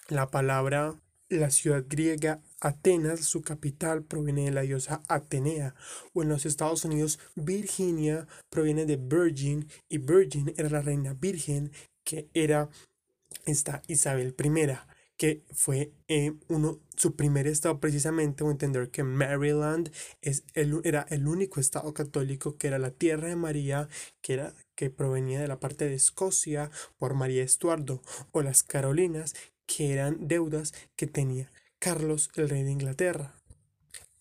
la 0.10 0.29
palabra 0.29 1.01
la 1.29 1.50
ciudad 1.51 1.86
griega 1.88 2.41
Atenas, 2.60 3.22
su 3.22 3.41
capital, 3.41 4.03
proviene 4.03 4.46
de 4.46 4.51
la 4.51 4.62
diosa 4.62 5.01
Atenea, 5.08 5.75
o 6.13 6.24
en 6.24 6.29
los 6.29 6.46
Estados 6.46 6.86
Unidos 6.86 7.20
Virginia 7.36 8.27
proviene 8.50 8.86
de 8.86 8.98
Virgin, 8.98 9.67
y 9.89 9.98
Virgin 9.98 10.53
era 10.58 10.70
la 10.70 10.82
reina 10.82 11.13
virgen 11.13 11.72
que 12.03 12.29
era 12.34 12.70
esta 13.46 13.82
Isabel 13.88 14.36
I, 14.44 14.77
que 15.17 15.44
fue 15.53 15.94
eh, 16.08 16.34
uno, 16.50 16.79
su 16.96 17.15
primer 17.15 17.48
estado 17.48 17.79
precisamente, 17.79 18.44
o 18.44 18.51
entender 18.51 18.89
que 18.91 19.03
Maryland 19.03 19.91
es 20.22 20.44
el, 20.53 20.82
era 20.84 21.05
el 21.10 21.27
único 21.27 21.60
estado 21.60 21.94
católico 21.94 22.58
que 22.58 22.67
era 22.67 22.79
la 22.79 22.91
tierra 22.91 23.29
de 23.29 23.36
María, 23.36 23.88
que 24.22 24.34
era 24.34 24.53
que 24.75 24.89
provenía 24.89 25.39
de 25.39 25.48
la 25.48 25.60
parte 25.60 25.88
de 25.88 25.96
Escocia 25.96 26.70
por 26.98 27.13
María 27.13 27.44
Estuardo, 27.44 28.01
o 28.32 28.41
las 28.41 28.63
Carolinas, 28.63 29.36
que 29.65 29.93
eran 29.93 30.27
deudas 30.27 30.74
que 30.95 31.07
tenía 31.07 31.51
Carlos, 31.79 32.31
el 32.36 32.50
rey 32.50 32.63
de 32.63 32.72
Inglaterra. 32.72 33.36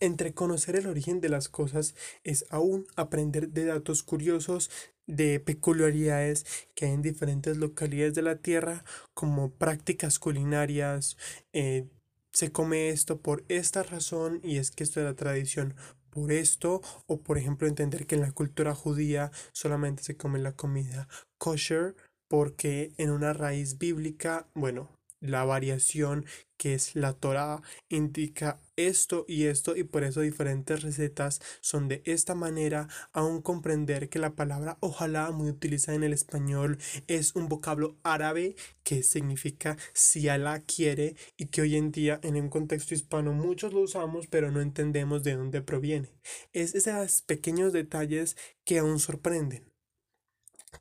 Entre 0.00 0.34
conocer 0.34 0.76
el 0.76 0.86
origen 0.86 1.20
de 1.20 1.28
las 1.28 1.48
cosas 1.48 1.94
es 2.24 2.44
aún 2.50 2.86
aprender 2.96 3.48
de 3.50 3.64
datos 3.64 4.02
curiosos, 4.02 4.70
de 5.06 5.40
peculiaridades 5.40 6.44
que 6.74 6.86
hay 6.86 6.92
en 6.92 7.02
diferentes 7.02 7.56
localidades 7.56 8.14
de 8.14 8.22
la 8.22 8.36
tierra, 8.36 8.84
como 9.14 9.50
prácticas 9.50 10.18
culinarias, 10.18 11.16
eh, 11.52 11.86
se 12.32 12.50
come 12.50 12.88
esto 12.88 13.20
por 13.20 13.44
esta 13.48 13.82
razón 13.82 14.40
y 14.42 14.58
es 14.58 14.70
que 14.70 14.82
esto 14.82 15.00
es 15.00 15.06
la 15.06 15.14
tradición 15.14 15.74
por 16.10 16.32
esto, 16.32 16.82
o 17.06 17.20
por 17.20 17.38
ejemplo 17.38 17.66
entender 17.66 18.06
que 18.06 18.16
en 18.16 18.20
la 18.20 18.32
cultura 18.32 18.74
judía 18.74 19.30
solamente 19.52 20.02
se 20.02 20.16
come 20.16 20.38
la 20.38 20.52
comida 20.52 21.08
kosher 21.38 21.94
porque 22.28 22.92
en 22.98 23.10
una 23.10 23.32
raíz 23.32 23.78
bíblica, 23.78 24.48
bueno, 24.54 24.90
la 25.24 25.44
variación 25.44 26.26
que 26.56 26.74
es 26.74 26.94
la 26.94 27.12
Torah 27.14 27.62
indica 27.88 28.60
esto 28.76 29.24
y 29.28 29.44
esto 29.44 29.76
y 29.76 29.84
por 29.84 30.04
eso 30.04 30.20
diferentes 30.20 30.82
recetas 30.82 31.40
son 31.60 31.88
de 31.88 32.02
esta 32.04 32.34
manera. 32.34 32.88
Aún 33.12 33.42
comprender 33.42 34.08
que 34.08 34.18
la 34.18 34.34
palabra 34.34 34.78
ojalá 34.80 35.30
muy 35.30 35.48
utilizada 35.50 35.96
en 35.96 36.04
el 36.04 36.12
español 36.12 36.78
es 37.06 37.34
un 37.34 37.48
vocablo 37.48 37.96
árabe 38.02 38.56
que 38.82 39.02
significa 39.02 39.76
si 39.92 40.28
Alá 40.28 40.60
quiere 40.60 41.16
y 41.36 41.46
que 41.46 41.62
hoy 41.62 41.76
en 41.76 41.90
día 41.90 42.20
en 42.22 42.36
un 42.36 42.48
contexto 42.48 42.94
hispano 42.94 43.32
muchos 43.32 43.72
lo 43.72 43.80
usamos 43.80 44.26
pero 44.28 44.50
no 44.50 44.60
entendemos 44.60 45.22
de 45.24 45.34
dónde 45.34 45.62
proviene. 45.62 46.10
Es 46.52 46.74
esos 46.74 47.22
pequeños 47.22 47.72
detalles 47.72 48.36
que 48.64 48.78
aún 48.78 49.00
sorprenden 49.00 49.73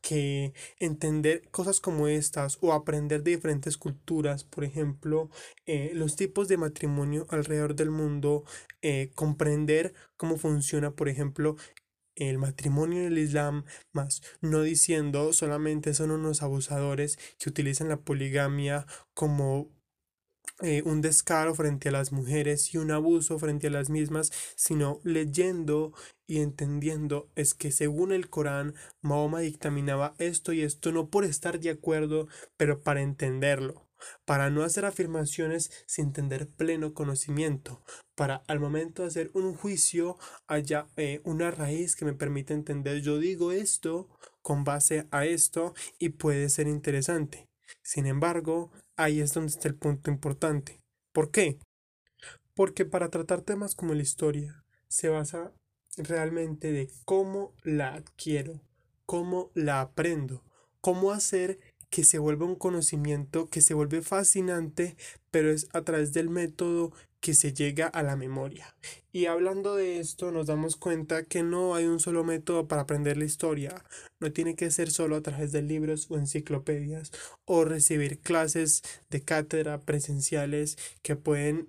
que 0.02 0.54
entender 0.80 1.50
cosas 1.52 1.80
como 1.80 2.08
estas 2.08 2.58
o 2.62 2.74
aprender 2.74 3.24
de 3.24 3.32
diferentes 3.32 3.78
culturas, 3.78 4.44
por 4.44 4.64
ejemplo, 4.64 5.30
eh, 5.66 5.92
los 5.94 6.16
tipos 6.16 6.48
de 6.48 6.58
matrimonio 6.58 7.26
alrededor 7.30 7.76
del 7.76 7.92
mundo, 7.92 8.44
eh, 8.82 9.12
comprender 9.16 9.94
cómo 10.18 10.38
funciona, 10.38 10.92
por 10.92 11.10
ejemplo, 11.10 11.56
el 12.16 12.38
matrimonio 12.38 13.00
en 13.02 13.08
el 13.08 13.18
Islam, 13.18 13.66
más 13.92 14.22
no 14.42 14.62
diciendo 14.62 15.34
solamente 15.34 15.94
son 15.94 16.12
unos 16.12 16.44
abusadores 16.44 17.18
que 17.40 17.50
utilizan 17.50 17.90
la 17.90 17.98
poligamia 17.98 18.86
como 19.14 19.72
eh, 20.62 20.84
un 20.86 21.02
descaro 21.02 21.56
frente 21.56 21.90
a 21.90 21.92
las 21.92 22.12
mujeres 22.12 22.74
y 22.74 22.78
un 22.78 22.92
abuso 22.92 23.40
frente 23.40 23.68
a 23.68 23.72
las 23.72 23.90
mismas, 23.90 24.32
sino 24.56 25.00
leyendo 25.04 25.94
y 26.28 26.40
entendiendo 26.40 27.30
es 27.36 27.54
que 27.54 27.72
según 27.72 28.12
el 28.12 28.30
Corán, 28.30 28.76
Mahoma 29.02 29.40
dictaminaba 29.40 30.14
esto 30.20 30.54
y 30.54 30.62
esto 30.62 30.92
no 30.92 31.10
por 31.10 31.26
estar 31.26 31.60
de 31.60 31.72
acuerdo, 31.72 32.28
pero 32.56 32.82
para 32.82 33.02
entenderlo, 33.02 33.90
para 34.26 34.50
no 34.50 34.64
hacer 34.64 34.86
afirmaciones 34.86 35.72
sin 35.88 36.14
tener 36.14 36.48
pleno 36.48 36.94
conocimiento, 36.94 37.84
para 38.16 38.44
al 38.48 38.60
momento 38.60 39.02
de 39.02 39.08
hacer 39.08 39.32
un 39.34 39.56
juicio 39.56 40.18
haya 40.48 40.88
eh, 40.98 41.22
una 41.24 41.52
raíz 41.52 41.96
que 41.96 42.06
me 42.06 42.14
permita 42.14 42.54
entender 42.54 43.02
yo 43.02 43.18
digo 43.18 43.52
esto 43.52 44.08
con 44.42 44.64
base 44.64 45.08
a 45.12 45.26
esto 45.26 45.74
y 46.00 46.10
puede 46.10 46.50
ser 46.50 46.68
interesante. 46.68 47.50
Sin 47.82 48.06
embargo, 48.06 48.72
ahí 48.96 49.20
es 49.20 49.34
donde 49.34 49.52
está 49.52 49.68
el 49.68 49.76
punto 49.76 50.12
importante. 50.12 50.80
¿Por 51.12 51.32
qué? 51.32 51.58
Porque 52.56 52.86
para 52.86 53.10
tratar 53.10 53.42
temas 53.42 53.76
como 53.76 53.94
la 53.94 54.02
historia 54.02 54.64
se 54.88 55.10
basa 55.10 55.52
realmente 55.98 56.72
de 56.72 56.90
cómo 57.06 57.54
la 57.64 57.94
adquiero, 57.94 58.62
cómo 59.06 59.52
la 59.54 59.82
aprendo, 59.82 60.44
cómo 60.82 61.12
hacer 61.12 61.60
que 61.90 62.04
se 62.04 62.20
vuelva 62.20 62.46
un 62.46 62.56
conocimiento 62.56 63.50
que 63.50 63.62
se 63.62 63.74
vuelve 63.74 64.02
fascinante, 64.02 64.98
pero 65.34 65.50
es 65.50 65.68
a 65.74 65.82
través 65.82 66.13
del 66.13 66.30
método 66.30 66.94
que 67.20 67.34
se 67.34 67.54
llega 67.54 67.88
a 67.88 68.04
la 68.04 68.16
memoria. 68.16 68.75
Y 69.12 69.25
hablando 69.25 69.75
de 69.75 70.00
esto, 70.00 70.32
nos 70.32 70.46
damos 70.46 70.75
cuenta 70.75 71.24
que 71.24 71.42
no 71.42 71.74
hay 71.74 71.86
un 71.86 72.00
solo 72.00 72.24
método 72.24 72.68
para 72.68 72.84
aprender 72.84 73.18
la 73.18 73.25
historia. 73.25 73.84
No 74.20 74.32
tiene 74.32 74.56
que 74.56 74.70
ser 74.70 74.92
solo 74.92 75.16
a 75.16 75.22
través 75.22 75.52
de 75.52 75.63
libros 75.63 76.06
o 76.12 76.18
enciclopedias 76.18 77.12
o 77.46 77.66
recibir 77.66 78.20
clases 78.20 78.84
de 79.10 79.24
cátedra 79.24 79.82
presenciales 79.82 80.78
que 81.02 81.16
pueden 81.16 81.68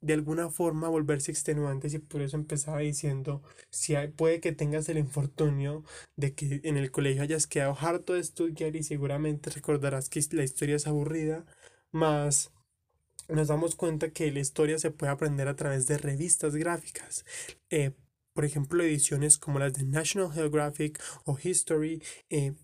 de 0.00 0.12
alguna 0.12 0.48
forma 0.48 0.88
volverse 0.88 1.32
extenuantes 1.32 1.94
y 1.94 1.98
por 1.98 2.22
eso 2.22 2.36
empezaba 2.36 2.78
diciendo, 2.78 3.42
si 3.70 3.96
puede 4.14 4.38
que 4.40 4.52
tengas 4.52 4.88
el 4.88 4.98
infortunio 4.98 5.82
de 6.14 6.34
que 6.34 6.60
en 6.62 6.76
el 6.76 6.92
colegio 6.92 7.22
hayas 7.22 7.48
quedado 7.48 7.76
harto 7.80 8.12
de 8.12 8.20
estudiar 8.20 8.76
y 8.76 8.84
seguramente 8.84 9.50
recordarás 9.50 10.08
que 10.08 10.20
la 10.30 10.44
historia 10.44 10.76
es 10.76 10.86
aburrida, 10.86 11.44
más 11.92 12.51
nos 13.34 13.48
damos 13.48 13.74
cuenta 13.74 14.10
que 14.10 14.30
la 14.30 14.40
historia 14.40 14.78
se 14.78 14.90
puede 14.90 15.12
aprender 15.12 15.48
a 15.48 15.56
través 15.56 15.86
de 15.86 15.98
revistas 15.98 16.54
gráficas. 16.54 17.24
Eh, 17.70 17.92
por 18.34 18.44
ejemplo, 18.44 18.82
ediciones 18.82 19.38
como 19.38 19.58
las 19.58 19.74
de 19.74 19.84
National 19.84 20.32
Geographic 20.32 21.02
o 21.24 21.38
History 21.42 22.02
eh, 22.30 22.54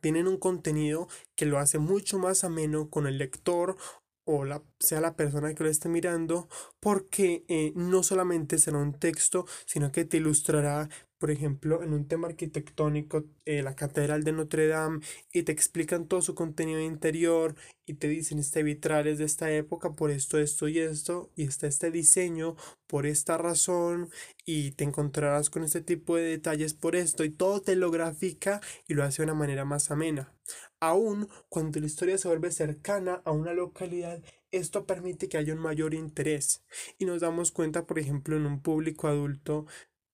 tienen 0.00 0.26
un 0.26 0.38
contenido 0.38 1.08
que 1.36 1.46
lo 1.46 1.58
hace 1.58 1.78
mucho 1.78 2.18
más 2.18 2.44
ameno 2.44 2.88
con 2.88 3.06
el 3.06 3.18
lector 3.18 3.76
o 4.24 4.44
la, 4.44 4.62
sea 4.78 5.00
la 5.00 5.16
persona 5.16 5.54
que 5.54 5.64
lo 5.64 5.70
esté 5.70 5.88
mirando, 5.88 6.48
porque 6.78 7.44
eh, 7.48 7.72
no 7.74 8.02
solamente 8.02 8.58
será 8.58 8.78
un 8.78 8.92
texto, 8.92 9.46
sino 9.66 9.90
que 9.90 10.04
te 10.04 10.18
ilustrará 10.18 10.88
por 11.20 11.30
ejemplo, 11.30 11.82
en 11.82 11.92
un 11.92 12.08
tema 12.08 12.28
arquitectónico, 12.28 13.24
eh, 13.44 13.62
la 13.62 13.76
Catedral 13.76 14.24
de 14.24 14.32
Notre 14.32 14.66
Dame, 14.66 15.00
y 15.32 15.42
te 15.42 15.52
explican 15.52 16.08
todo 16.08 16.22
su 16.22 16.34
contenido 16.34 16.80
interior 16.80 17.54
y 17.84 17.94
te 17.94 18.08
dicen 18.08 18.38
este 18.38 18.62
vitral 18.62 19.06
es 19.06 19.18
de 19.18 19.26
esta 19.26 19.52
época 19.52 19.92
por 19.92 20.10
esto, 20.10 20.38
esto 20.38 20.66
y 20.68 20.78
esto, 20.78 21.30
y 21.36 21.44
está 21.44 21.66
este 21.66 21.90
diseño 21.90 22.56
por 22.86 23.04
esta 23.06 23.36
razón, 23.36 24.08
y 24.46 24.72
te 24.72 24.84
encontrarás 24.84 25.50
con 25.50 25.62
este 25.62 25.82
tipo 25.82 26.16
de 26.16 26.22
detalles 26.22 26.72
por 26.72 26.96
esto, 26.96 27.22
y 27.24 27.30
todo 27.30 27.60
te 27.60 27.76
lo 27.76 27.90
grafica 27.90 28.60
y 28.88 28.94
lo 28.94 29.04
hace 29.04 29.22
de 29.22 29.24
una 29.24 29.34
manera 29.34 29.66
más 29.66 29.90
amena. 29.90 30.32
Aún 30.80 31.28
cuando 31.50 31.80
la 31.80 31.86
historia 31.86 32.16
se 32.16 32.28
vuelve 32.28 32.50
cercana 32.50 33.20
a 33.26 33.32
una 33.32 33.52
localidad, 33.52 34.22
esto 34.50 34.86
permite 34.86 35.28
que 35.28 35.36
haya 35.38 35.54
un 35.54 35.60
mayor 35.60 35.94
interés 35.94 36.64
y 36.98 37.04
nos 37.04 37.20
damos 37.20 37.52
cuenta, 37.52 37.86
por 37.86 37.98
ejemplo, 37.98 38.36
en 38.36 38.46
un 38.46 38.60
público 38.62 39.06
adulto 39.08 39.66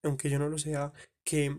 aunque 0.07 0.29
yo 0.29 0.39
no 0.39 0.49
lo 0.49 0.57
sea, 0.57 0.93
que 1.23 1.57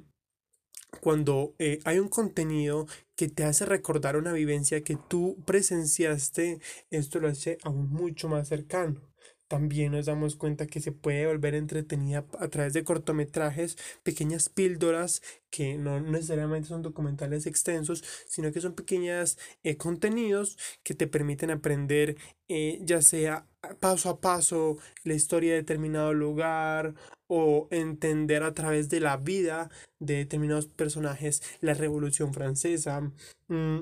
cuando 1.01 1.55
eh, 1.59 1.81
hay 1.85 1.99
un 1.99 2.09
contenido 2.09 2.87
que 3.17 3.29
te 3.29 3.45
hace 3.45 3.67
recordar 3.67 4.17
una 4.17 4.33
vivencia 4.33 4.83
que 4.83 4.97
tú 4.97 5.37
presenciaste, 5.47 6.61
esto 6.91 7.21
lo 7.21 7.29
hace 7.29 7.59
aún 7.63 7.91
mucho 7.91 8.29
más 8.29 8.49
cercano. 8.49 9.08
También 9.49 9.93
nos 9.93 10.07
damos 10.07 10.37
cuenta 10.37 10.67
que 10.67 10.81
se 10.81 10.93
puede 10.93 11.27
volver 11.27 11.55
entretenida 11.55 12.27
a 12.39 12.49
través 12.49 12.75
de 12.75 12.85
cortometrajes, 12.85 13.79
pequeñas 14.03 14.49
píldoras 14.49 15.23
que 15.51 15.79
no 15.79 16.01
necesariamente 16.01 16.69
son 16.69 16.83
documentales 16.83 17.47
extensos, 17.47 18.05
sino 18.27 18.53
que 18.53 18.61
son 18.61 18.75
pequeños 18.75 19.39
eh, 19.63 19.77
contenidos 19.77 20.59
que 20.83 20.95
te 20.95 21.07
permiten 21.07 21.51
aprender 21.51 22.17
eh, 22.49 22.79
ya 22.83 23.03
sea 23.03 23.47
paso 23.81 24.09
a 24.11 24.21
paso 24.21 24.79
la 25.05 25.15
historia 25.15 25.53
de 25.53 25.59
determinado 25.59 26.15
lugar 26.15 26.95
o 27.27 27.69
entender 27.71 28.43
a 28.43 28.55
través 28.55 28.89
de 28.89 29.01
la 29.01 29.17
vida 29.17 29.71
de 29.99 30.17
determinados 30.17 30.67
personajes 30.67 31.43
la 31.61 31.75
Revolución 31.75 32.33
Francesa. 32.33 33.13
Mm, 33.49 33.81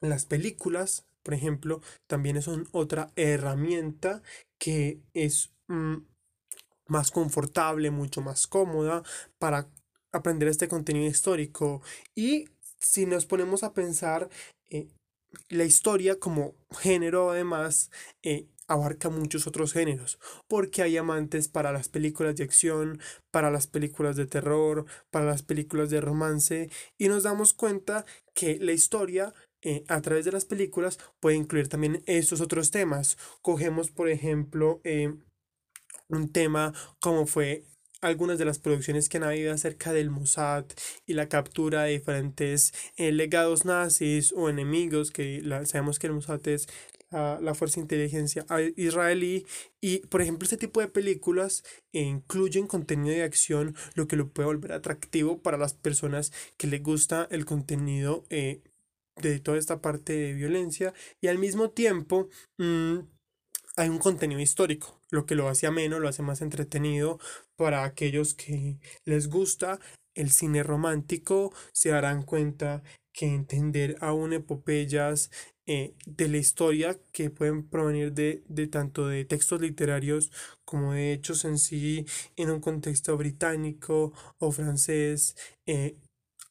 las 0.00 0.26
películas, 0.26 1.06
por 1.26 1.34
ejemplo, 1.34 1.80
también 2.06 2.40
son 2.40 2.68
otra 2.70 3.10
herramienta 3.16 4.22
que 4.60 5.00
es 5.12 5.50
mm, 5.66 5.96
más 6.86 7.10
confortable, 7.10 7.90
mucho 7.90 8.20
más 8.20 8.46
cómoda 8.46 9.02
para 9.40 9.68
aprender 10.12 10.46
este 10.46 10.68
contenido 10.68 11.04
histórico. 11.04 11.82
Y 12.14 12.48
si 12.78 13.06
nos 13.06 13.26
ponemos 13.26 13.64
a 13.64 13.74
pensar, 13.74 14.28
eh, 14.70 14.86
la 15.48 15.64
historia 15.64 16.20
como 16.20 16.54
género 16.78 17.32
además 17.32 17.90
eh, 18.22 18.46
abarca 18.68 19.10
muchos 19.10 19.48
otros 19.48 19.72
géneros, 19.72 20.20
porque 20.46 20.82
hay 20.82 20.96
amantes 20.96 21.48
para 21.48 21.72
las 21.72 21.88
películas 21.88 22.36
de 22.36 22.44
acción, 22.44 23.00
para 23.32 23.50
las 23.50 23.66
películas 23.66 24.14
de 24.14 24.26
terror, 24.26 24.86
para 25.10 25.26
las 25.26 25.42
películas 25.42 25.90
de 25.90 26.00
romance, 26.00 26.70
y 26.98 27.08
nos 27.08 27.24
damos 27.24 27.52
cuenta 27.52 28.06
que 28.32 28.60
la 28.60 28.70
historia 28.70 29.34
eh, 29.62 29.84
a 29.88 30.00
través 30.00 30.24
de 30.24 30.32
las 30.32 30.44
películas 30.44 30.98
puede 31.20 31.36
incluir 31.36 31.68
también 31.68 32.02
estos 32.06 32.40
otros 32.40 32.70
temas. 32.70 33.16
Cogemos, 33.42 33.90
por 33.90 34.08
ejemplo, 34.08 34.80
eh, 34.84 35.14
un 36.08 36.30
tema 36.30 36.72
como 37.00 37.26
fue 37.26 37.64
algunas 38.00 38.38
de 38.38 38.44
las 38.44 38.58
producciones 38.58 39.08
que 39.08 39.16
han 39.16 39.24
habido 39.24 39.52
acerca 39.52 39.92
del 39.92 40.10
Mossad 40.10 40.66
y 41.06 41.14
la 41.14 41.28
captura 41.28 41.84
de 41.84 41.92
diferentes 41.92 42.72
eh, 42.96 43.10
legados 43.10 43.64
nazis 43.64 44.32
o 44.36 44.48
enemigos, 44.50 45.10
que 45.10 45.42
sabemos 45.64 45.98
que 45.98 46.06
el 46.06 46.12
Mossad 46.12 46.46
es 46.48 46.68
la 47.10 47.54
fuerza 47.54 47.76
de 47.76 47.82
inteligencia 47.82 48.44
israelí 48.76 49.46
y 49.80 49.98
por 50.08 50.20
ejemplo 50.20 50.44
este 50.44 50.56
tipo 50.56 50.80
de 50.80 50.88
películas 50.88 51.62
incluyen 51.92 52.66
contenido 52.66 53.14
de 53.14 53.22
acción 53.22 53.76
lo 53.94 54.08
que 54.08 54.16
lo 54.16 54.28
puede 54.28 54.48
volver 54.48 54.72
atractivo 54.72 55.40
para 55.40 55.56
las 55.56 55.72
personas 55.72 56.32
que 56.58 56.66
les 56.66 56.82
gusta 56.82 57.26
el 57.30 57.46
contenido 57.46 58.26
de 59.20 59.40
toda 59.40 59.58
esta 59.58 59.80
parte 59.80 60.12
de 60.12 60.34
violencia 60.34 60.92
y 61.20 61.28
al 61.28 61.38
mismo 61.38 61.70
tiempo 61.70 62.28
mm, 62.58 62.98
hay 63.76 63.88
un 63.88 63.98
contenido 63.98 64.40
histórico, 64.40 65.00
lo 65.10 65.26
que 65.26 65.34
lo 65.34 65.48
hace 65.48 65.66
ameno, 65.66 65.98
lo 65.98 66.08
hace 66.08 66.22
más 66.22 66.40
entretenido 66.40 67.18
para 67.56 67.84
aquellos 67.84 68.34
que 68.34 68.78
les 69.04 69.28
gusta 69.28 69.78
el 70.14 70.30
cine 70.30 70.62
romántico, 70.62 71.52
se 71.72 71.90
darán 71.90 72.22
cuenta 72.22 72.82
que 73.12 73.26
entender 73.26 73.96
aún 74.00 74.32
epopeyas 74.32 75.30
eh, 75.66 75.94
de 76.06 76.28
la 76.28 76.36
historia 76.38 76.98
que 77.12 77.30
pueden 77.30 77.68
provenir 77.68 78.12
de, 78.12 78.44
de, 78.48 78.66
tanto 78.66 79.08
de 79.08 79.24
textos 79.24 79.60
literarios 79.60 80.30
como 80.64 80.92
de 80.92 81.12
hechos 81.12 81.44
en 81.44 81.58
sí 81.58 82.06
en 82.36 82.50
un 82.50 82.60
contexto 82.60 83.16
británico 83.16 84.12
o 84.38 84.52
francés 84.52 85.34
eh, 85.66 85.96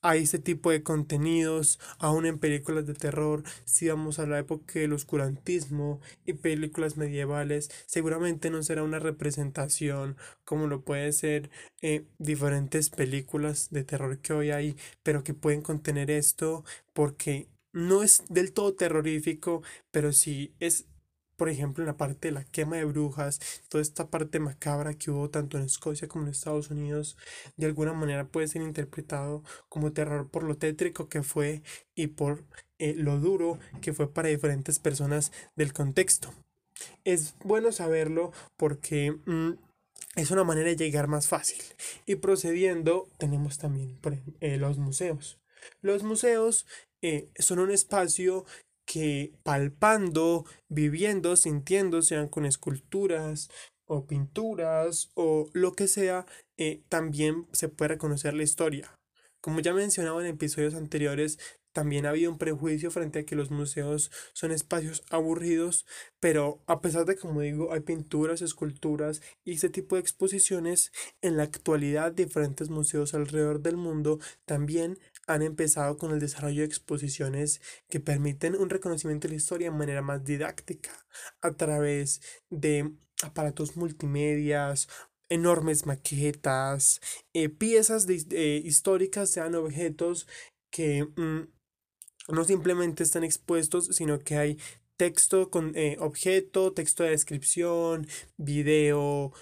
hay 0.07 0.23
ese 0.23 0.39
tipo 0.39 0.71
de 0.71 0.83
contenidos, 0.83 1.79
aún 1.99 2.25
en 2.25 2.39
películas 2.39 2.85
de 2.85 2.93
terror, 2.93 3.43
si 3.65 3.87
vamos 3.89 4.19
a 4.19 4.25
la 4.27 4.39
época 4.39 4.79
del 4.79 4.93
oscurantismo 4.93 5.99
y 6.25 6.33
películas 6.33 6.97
medievales, 6.97 7.69
seguramente 7.87 8.49
no 8.49 8.61
será 8.63 8.83
una 8.83 8.99
representación 8.99 10.17
como 10.43 10.67
lo 10.67 10.83
puede 10.83 11.11
ser 11.11 11.49
eh, 11.81 12.05
diferentes 12.19 12.89
películas 12.89 13.69
de 13.71 13.83
terror 13.83 14.19
que 14.19 14.33
hoy 14.33 14.51
hay, 14.51 14.75
pero 15.03 15.23
que 15.23 15.33
pueden 15.33 15.61
contener 15.61 16.11
esto 16.11 16.63
porque 16.93 17.47
no 17.73 18.03
es 18.03 18.23
del 18.29 18.53
todo 18.53 18.73
terrorífico, 18.75 19.61
pero 19.91 20.13
sí 20.13 20.53
es 20.59 20.85
por 21.35 21.49
ejemplo, 21.49 21.83
en 21.83 21.87
la 21.87 21.97
parte 21.97 22.29
de 22.29 22.33
la 22.33 22.43
quema 22.45 22.77
de 22.77 22.85
brujas, 22.85 23.39
toda 23.69 23.81
esta 23.81 24.09
parte 24.09 24.39
macabra 24.39 24.93
que 24.93 25.11
hubo 25.11 25.29
tanto 25.29 25.57
en 25.57 25.65
Escocia 25.65 26.07
como 26.07 26.25
en 26.25 26.31
Estados 26.31 26.69
Unidos, 26.69 27.17
de 27.57 27.65
alguna 27.65 27.93
manera 27.93 28.27
puede 28.27 28.47
ser 28.47 28.61
interpretado 28.61 29.43
como 29.69 29.93
terror 29.93 30.29
por 30.29 30.43
lo 30.43 30.57
tétrico 30.57 31.09
que 31.09 31.23
fue 31.23 31.61
y 31.95 32.07
por 32.07 32.45
eh, 32.79 32.93
lo 32.95 33.19
duro 33.19 33.59
que 33.81 33.93
fue 33.93 34.11
para 34.11 34.29
diferentes 34.29 34.79
personas 34.79 35.31
del 35.55 35.73
contexto. 35.73 36.33
Es 37.03 37.35
bueno 37.43 37.71
saberlo 37.71 38.31
porque 38.57 39.11
mm, 39.25 39.53
es 40.15 40.31
una 40.31 40.43
manera 40.43 40.69
de 40.69 40.77
llegar 40.77 41.07
más 41.07 41.27
fácil. 41.27 41.61
Y 42.05 42.15
procediendo, 42.15 43.09
tenemos 43.17 43.57
también 43.57 43.99
eh, 44.39 44.57
los 44.57 44.77
museos. 44.77 45.39
Los 45.81 46.03
museos 46.03 46.65
eh, 47.01 47.29
son 47.37 47.59
un 47.59 47.71
espacio 47.71 48.45
que 48.85 49.33
palpando, 49.43 50.45
viviendo, 50.69 51.35
sintiendo, 51.35 52.01
sean 52.01 52.27
con 52.27 52.45
esculturas 52.45 53.49
o 53.85 54.07
pinturas 54.07 55.11
o 55.15 55.49
lo 55.53 55.73
que 55.73 55.87
sea, 55.87 56.25
eh, 56.57 56.83
también 56.89 57.47
se 57.51 57.69
puede 57.69 57.89
reconocer 57.89 58.33
la 58.33 58.43
historia. 58.43 58.99
Como 59.41 59.59
ya 59.59 59.73
mencionaba 59.73 60.21
en 60.21 60.27
episodios 60.27 60.73
anteriores, 60.73 61.37
también 61.75 62.05
ha 62.05 62.11
habido 62.11 62.31
un 62.31 62.37
prejuicio 62.37 62.89
frente 62.89 63.19
a 63.19 63.25
que 63.25 63.35
los 63.35 63.51
museos 63.51 64.09
son 64.31 64.51
espacios 64.51 65.03
aburridos, 65.09 65.85
pero 66.21 66.63
a 66.67 66.79
pesar 66.79 67.03
de, 67.03 67.17
como 67.17 67.41
digo, 67.41 67.73
hay 67.73 67.81
pinturas, 67.81 68.41
esculturas 68.41 69.21
y 69.43 69.51
este 69.55 69.69
tipo 69.69 69.95
de 69.95 70.01
exposiciones, 70.01 70.93
en 71.21 71.35
la 71.35 71.43
actualidad 71.43 72.13
diferentes 72.13 72.69
museos 72.69 73.13
alrededor 73.13 73.59
del 73.59 73.75
mundo 73.75 74.19
también 74.45 74.97
han 75.27 75.41
empezado 75.41 75.97
con 75.97 76.11
el 76.11 76.19
desarrollo 76.19 76.61
de 76.61 76.67
exposiciones 76.67 77.61
que 77.89 77.99
permiten 77.99 78.55
un 78.55 78.69
reconocimiento 78.69 79.27
de 79.27 79.33
la 79.33 79.37
historia 79.37 79.71
de 79.71 79.77
manera 79.77 80.01
más 80.01 80.23
didáctica, 80.23 80.91
a 81.41 81.51
través 81.51 82.21
de 82.49 82.91
aparatos 83.23 83.75
multimedias, 83.75 84.87
enormes 85.29 85.85
maquetas, 85.85 87.01
eh, 87.33 87.49
piezas 87.49 88.07
eh, 88.09 88.61
históricas, 88.63 89.29
sean 89.29 89.55
objetos 89.55 90.27
que 90.69 91.05
mm, 91.15 91.47
no 92.29 92.43
simplemente 92.43 93.03
están 93.03 93.23
expuestos, 93.23 93.87
sino 93.87 94.19
que 94.19 94.37
hay 94.37 94.59
texto 94.97 95.49
con 95.49 95.75
eh, 95.75 95.97
objeto, 95.99 96.73
texto 96.73 97.03
de 97.03 97.11
descripción, 97.11 98.07
video, 98.37 99.33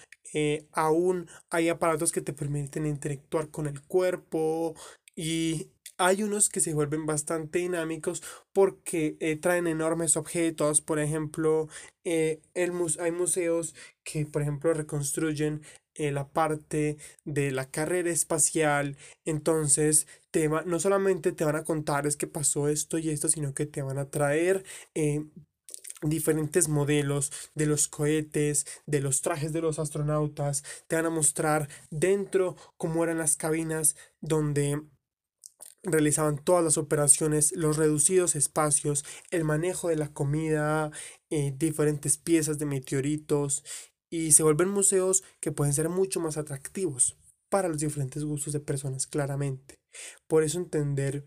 aún 0.71 1.29
hay 1.51 1.69
aparatos 1.69 2.11
que 2.11 2.21
te 2.21 2.33
permiten 2.33 2.87
interactuar 2.87 3.51
con 3.51 3.67
el 3.67 3.83
cuerpo 3.83 4.73
y 5.15 5.69
hay 5.97 6.23
unos 6.23 6.49
que 6.49 6.59
se 6.59 6.73
vuelven 6.73 7.05
bastante 7.05 7.59
dinámicos 7.59 8.23
porque 8.51 9.15
eh, 9.19 9.35
traen 9.37 9.67
enormes 9.67 10.17
objetos. 10.17 10.81
Por 10.81 10.99
ejemplo, 10.99 11.67
el 12.03 12.71
hay 12.99 13.11
museos 13.11 13.75
que, 14.03 14.25
por 14.25 14.41
ejemplo, 14.41 14.73
reconstruyen 14.73 15.61
la 15.95 16.27
parte 16.29 16.97
de 17.23 17.51
la 17.51 17.69
carrera 17.69 18.09
espacial. 18.09 18.97
Entonces, 19.25 20.07
te 20.31 20.49
no 20.49 20.79
solamente 20.79 21.31
te 21.31 21.45
van 21.45 21.55
a 21.55 21.63
contar 21.63 22.07
es 22.07 22.17
que 22.17 22.27
pasó 22.27 22.67
esto 22.67 22.97
y 22.97 23.09
esto, 23.09 23.29
sino 23.29 23.53
que 23.53 23.65
te 23.67 23.81
van 23.83 23.99
a 23.99 24.09
traer 24.09 24.63
eh, 24.95 25.23
diferentes 26.01 26.67
modelos 26.67 27.31
de 27.55 27.65
los 27.65 27.87
cohetes, 27.87 28.65
de 28.85 29.01
los 29.01 29.21
trajes 29.21 29.53
de 29.53 29.61
los 29.61 29.79
astronautas, 29.79 30.63
te 30.87 30.95
van 30.95 31.05
a 31.05 31.09
mostrar 31.09 31.69
dentro 31.91 32.55
cómo 32.77 33.03
eran 33.03 33.17
las 33.17 33.37
cabinas 33.37 33.95
donde 34.21 34.81
realizaban 35.83 36.37
todas 36.43 36.63
las 36.63 36.77
operaciones, 36.77 37.51
los 37.53 37.77
reducidos 37.77 38.35
espacios, 38.35 39.05
el 39.31 39.43
manejo 39.43 39.89
de 39.89 39.97
la 39.97 40.13
comida, 40.13 40.91
eh, 41.29 41.53
diferentes 41.57 42.17
piezas 42.17 42.57
de 42.57 42.65
meteoritos 42.65 43.63
y 44.09 44.31
se 44.31 44.43
vuelven 44.43 44.69
museos 44.69 45.23
que 45.39 45.51
pueden 45.51 45.73
ser 45.73 45.89
mucho 45.89 46.19
más 46.19 46.37
atractivos 46.37 47.17
para 47.49 47.67
los 47.67 47.79
diferentes 47.79 48.23
gustos 48.23 48.53
de 48.53 48.59
personas 48.59 49.07
claramente. 49.07 49.79
Por 50.27 50.43
eso 50.43 50.57
entender 50.57 51.25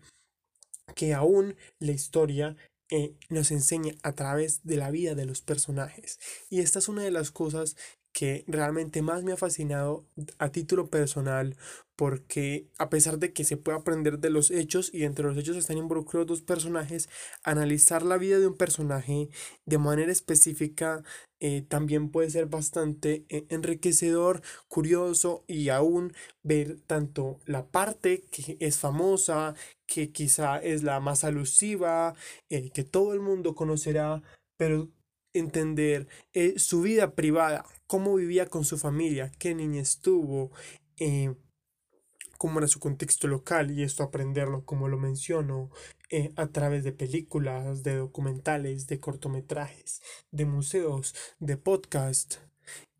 que 0.95 1.13
aún 1.13 1.55
la 1.79 1.91
historia 1.91 2.55
eh, 2.89 3.15
nos 3.29 3.51
enseña 3.51 3.95
a 4.01 4.13
través 4.13 4.61
de 4.63 4.77
la 4.77 4.91
vida 4.91 5.13
de 5.13 5.25
los 5.25 5.41
personajes. 5.41 6.19
Y 6.49 6.61
esta 6.61 6.79
es 6.79 6.87
una 6.87 7.03
de 7.03 7.11
las 7.11 7.31
cosas 7.31 7.75
que 8.17 8.43
realmente 8.47 9.03
más 9.03 9.23
me 9.23 9.33
ha 9.33 9.37
fascinado 9.37 10.03
a 10.39 10.49
título 10.49 10.89
personal 10.89 11.55
porque 11.95 12.67
a 12.79 12.89
pesar 12.89 13.19
de 13.19 13.31
que 13.31 13.43
se 13.43 13.57
puede 13.57 13.77
aprender 13.77 14.17
de 14.17 14.31
los 14.31 14.49
hechos 14.49 14.91
y 14.91 15.03
entre 15.03 15.25
los 15.25 15.37
hechos 15.37 15.55
están 15.55 15.77
involucrados 15.77 16.25
dos 16.25 16.41
personajes, 16.41 17.09
analizar 17.43 18.01
la 18.01 18.17
vida 18.17 18.39
de 18.39 18.47
un 18.47 18.57
personaje 18.57 19.29
de 19.67 19.77
manera 19.77 20.11
específica 20.11 21.03
eh, 21.39 21.61
también 21.61 22.09
puede 22.09 22.31
ser 22.31 22.47
bastante 22.47 23.23
eh, 23.29 23.45
enriquecedor, 23.49 24.41
curioso 24.67 25.43
y 25.47 25.69
aún 25.69 26.11
ver 26.41 26.79
tanto 26.87 27.39
la 27.45 27.67
parte 27.67 28.23
que 28.31 28.57
es 28.59 28.79
famosa, 28.79 29.53
que 29.85 30.11
quizá 30.11 30.57
es 30.57 30.81
la 30.81 30.99
más 30.99 31.23
alusiva, 31.23 32.15
eh, 32.49 32.71
que 32.71 32.83
todo 32.83 33.13
el 33.13 33.19
mundo 33.19 33.53
conocerá, 33.53 34.23
pero 34.57 34.89
entender 35.39 36.07
su 36.57 36.81
vida 36.81 37.15
privada, 37.15 37.65
cómo 37.87 38.15
vivía 38.15 38.47
con 38.47 38.65
su 38.65 38.77
familia, 38.77 39.31
qué 39.39 39.55
niña 39.55 39.81
estuvo, 39.81 40.51
cómo 42.37 42.59
era 42.59 42.67
su 42.67 42.79
contexto 42.79 43.27
local 43.27 43.71
y 43.71 43.83
esto 43.83 44.03
aprenderlo, 44.03 44.63
como 44.63 44.87
lo 44.87 44.97
menciono, 44.97 45.69
eh, 46.09 46.31
a 46.35 46.47
través 46.47 46.83
de 46.83 46.91
películas, 46.91 47.83
de 47.83 47.95
documentales, 47.95 48.87
de 48.87 48.99
cortometrajes, 48.99 50.01
de 50.31 50.45
museos, 50.45 51.15
de 51.39 51.57
podcast 51.57 52.35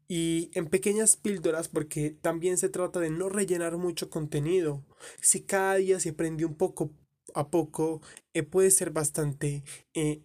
y 0.07 0.51
en 0.53 0.67
pequeñas 0.67 1.17
píldoras 1.17 1.67
porque 1.67 2.11
también 2.11 2.57
se 2.57 2.69
trata 2.69 2.99
de 2.99 3.09
no 3.09 3.29
rellenar 3.29 3.77
mucho 3.77 4.09
contenido. 4.09 4.85
Si 5.21 5.41
cada 5.41 5.75
día 5.75 5.99
se 5.99 6.09
aprende 6.09 6.45
un 6.45 6.55
poco 6.55 6.91
a 7.33 7.49
poco, 7.49 8.01
eh, 8.33 8.43
puede 8.43 8.71
ser 8.71 8.91
bastante 8.91 9.63
eh, 9.93 10.21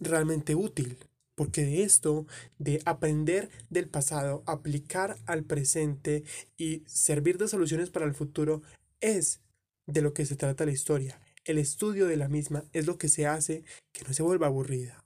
realmente 0.00 0.54
útil 0.54 1.09
porque 1.40 1.64
de 1.64 1.84
esto, 1.84 2.26
de 2.58 2.82
aprender 2.84 3.48
del 3.70 3.88
pasado, 3.88 4.42
aplicar 4.44 5.16
al 5.24 5.42
presente 5.42 6.22
y 6.58 6.82
servir 6.84 7.38
de 7.38 7.48
soluciones 7.48 7.88
para 7.88 8.04
el 8.04 8.12
futuro, 8.12 8.60
es 9.00 9.40
de 9.86 10.02
lo 10.02 10.12
que 10.12 10.26
se 10.26 10.36
trata 10.36 10.66
la 10.66 10.72
historia. 10.72 11.18
El 11.46 11.56
estudio 11.56 12.06
de 12.06 12.18
la 12.18 12.28
misma 12.28 12.64
es 12.74 12.86
lo 12.86 12.98
que 12.98 13.08
se 13.08 13.26
hace 13.26 13.64
que 13.90 14.04
no 14.04 14.12
se 14.12 14.22
vuelva 14.22 14.48
aburrida. 14.48 15.02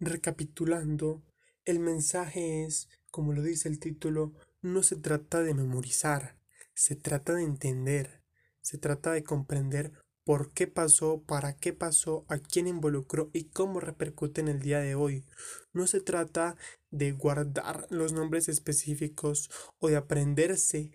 Recapitulando, 0.00 1.22
el 1.64 1.78
mensaje 1.78 2.64
es, 2.64 2.88
como 3.12 3.32
lo 3.32 3.42
dice 3.42 3.68
el 3.68 3.78
título, 3.78 4.32
no 4.60 4.82
se 4.82 4.96
trata 4.96 5.40
de 5.40 5.54
memorizar, 5.54 6.36
se 6.74 6.96
trata 6.96 7.32
de 7.34 7.44
entender, 7.44 8.21
se 8.62 8.78
trata 8.78 9.12
de 9.12 9.24
comprender 9.24 9.92
por 10.24 10.52
qué 10.52 10.66
pasó, 10.66 11.22
para 11.22 11.56
qué 11.56 11.72
pasó, 11.72 12.24
a 12.28 12.38
quién 12.38 12.66
involucró 12.66 13.30
y 13.32 13.44
cómo 13.44 13.80
repercute 13.80 14.40
en 14.40 14.48
el 14.48 14.60
día 14.60 14.78
de 14.78 14.94
hoy. 14.94 15.24
No 15.72 15.86
se 15.86 16.00
trata 16.00 16.56
de 16.90 17.12
guardar 17.12 17.86
los 17.90 18.12
nombres 18.12 18.48
específicos 18.48 19.50
o 19.78 19.88
de 19.88 19.96
aprenderse 19.96 20.90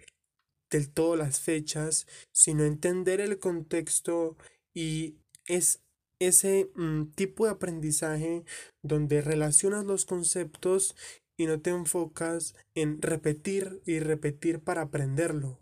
del 0.70 0.90
todo 0.90 1.16
las 1.16 1.40
fechas, 1.40 2.08
sino 2.32 2.64
entender 2.64 3.22
el 3.22 3.40
contexto 3.40 4.38
y 4.74 5.18
es 5.46 5.82
ese 6.20 6.70
mm, 6.76 7.12
tipo 7.16 7.46
de 7.46 7.52
aprendizaje 7.52 8.44
donde 8.82 9.22
relacionas 9.22 9.86
los 9.86 10.06
conceptos 10.06 10.96
y 11.38 11.46
no 11.46 11.62
te 11.62 11.70
enfocas 11.70 12.56
en 12.76 13.02
repetir 13.02 13.82
y 13.86 14.00
repetir 14.00 14.60
para 14.60 14.82
aprenderlo 14.82 15.60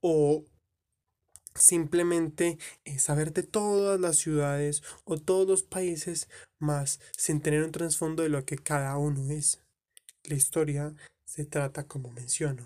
o 0.00 0.44
simplemente 1.60 2.58
eh, 2.84 2.98
saber 2.98 3.32
de 3.32 3.42
todas 3.42 4.00
las 4.00 4.16
ciudades 4.16 4.82
o 5.04 5.18
todos 5.18 5.46
los 5.46 5.62
países 5.62 6.28
más 6.58 7.00
sin 7.16 7.40
tener 7.40 7.62
un 7.62 7.72
trasfondo 7.72 8.22
de 8.22 8.28
lo 8.28 8.44
que 8.44 8.56
cada 8.56 8.96
uno 8.96 9.30
es. 9.30 9.60
La 10.24 10.34
historia 10.34 10.94
se 11.24 11.44
trata, 11.44 11.86
como 11.86 12.10
menciono, 12.10 12.64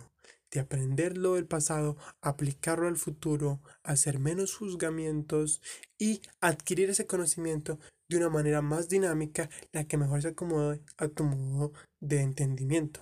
de 0.51 0.61
aprender 0.61 1.19
lo 1.19 1.35
del 1.35 1.47
pasado, 1.47 1.97
aplicarlo 2.23 2.89
al 2.89 2.97
futuro, 2.97 3.61
hacer 3.83 4.19
menos 4.19 4.55
juzgamientos 4.57 5.61
y 5.99 6.23
adquirir 6.41 6.91
ese 6.91 7.07
conocimiento 7.07 7.79
de 8.09 8.17
una 8.19 8.31
manera 8.31 8.63
más 8.63 8.89
dinámica, 8.89 9.51
la 9.73 9.85
que 9.85 9.97
mejor 9.97 10.23
se 10.23 10.29
acomode 10.29 10.81
a 10.97 11.09
tu 11.09 11.25
modo 11.25 11.73
de 12.01 12.21
entendimiento. 12.21 13.01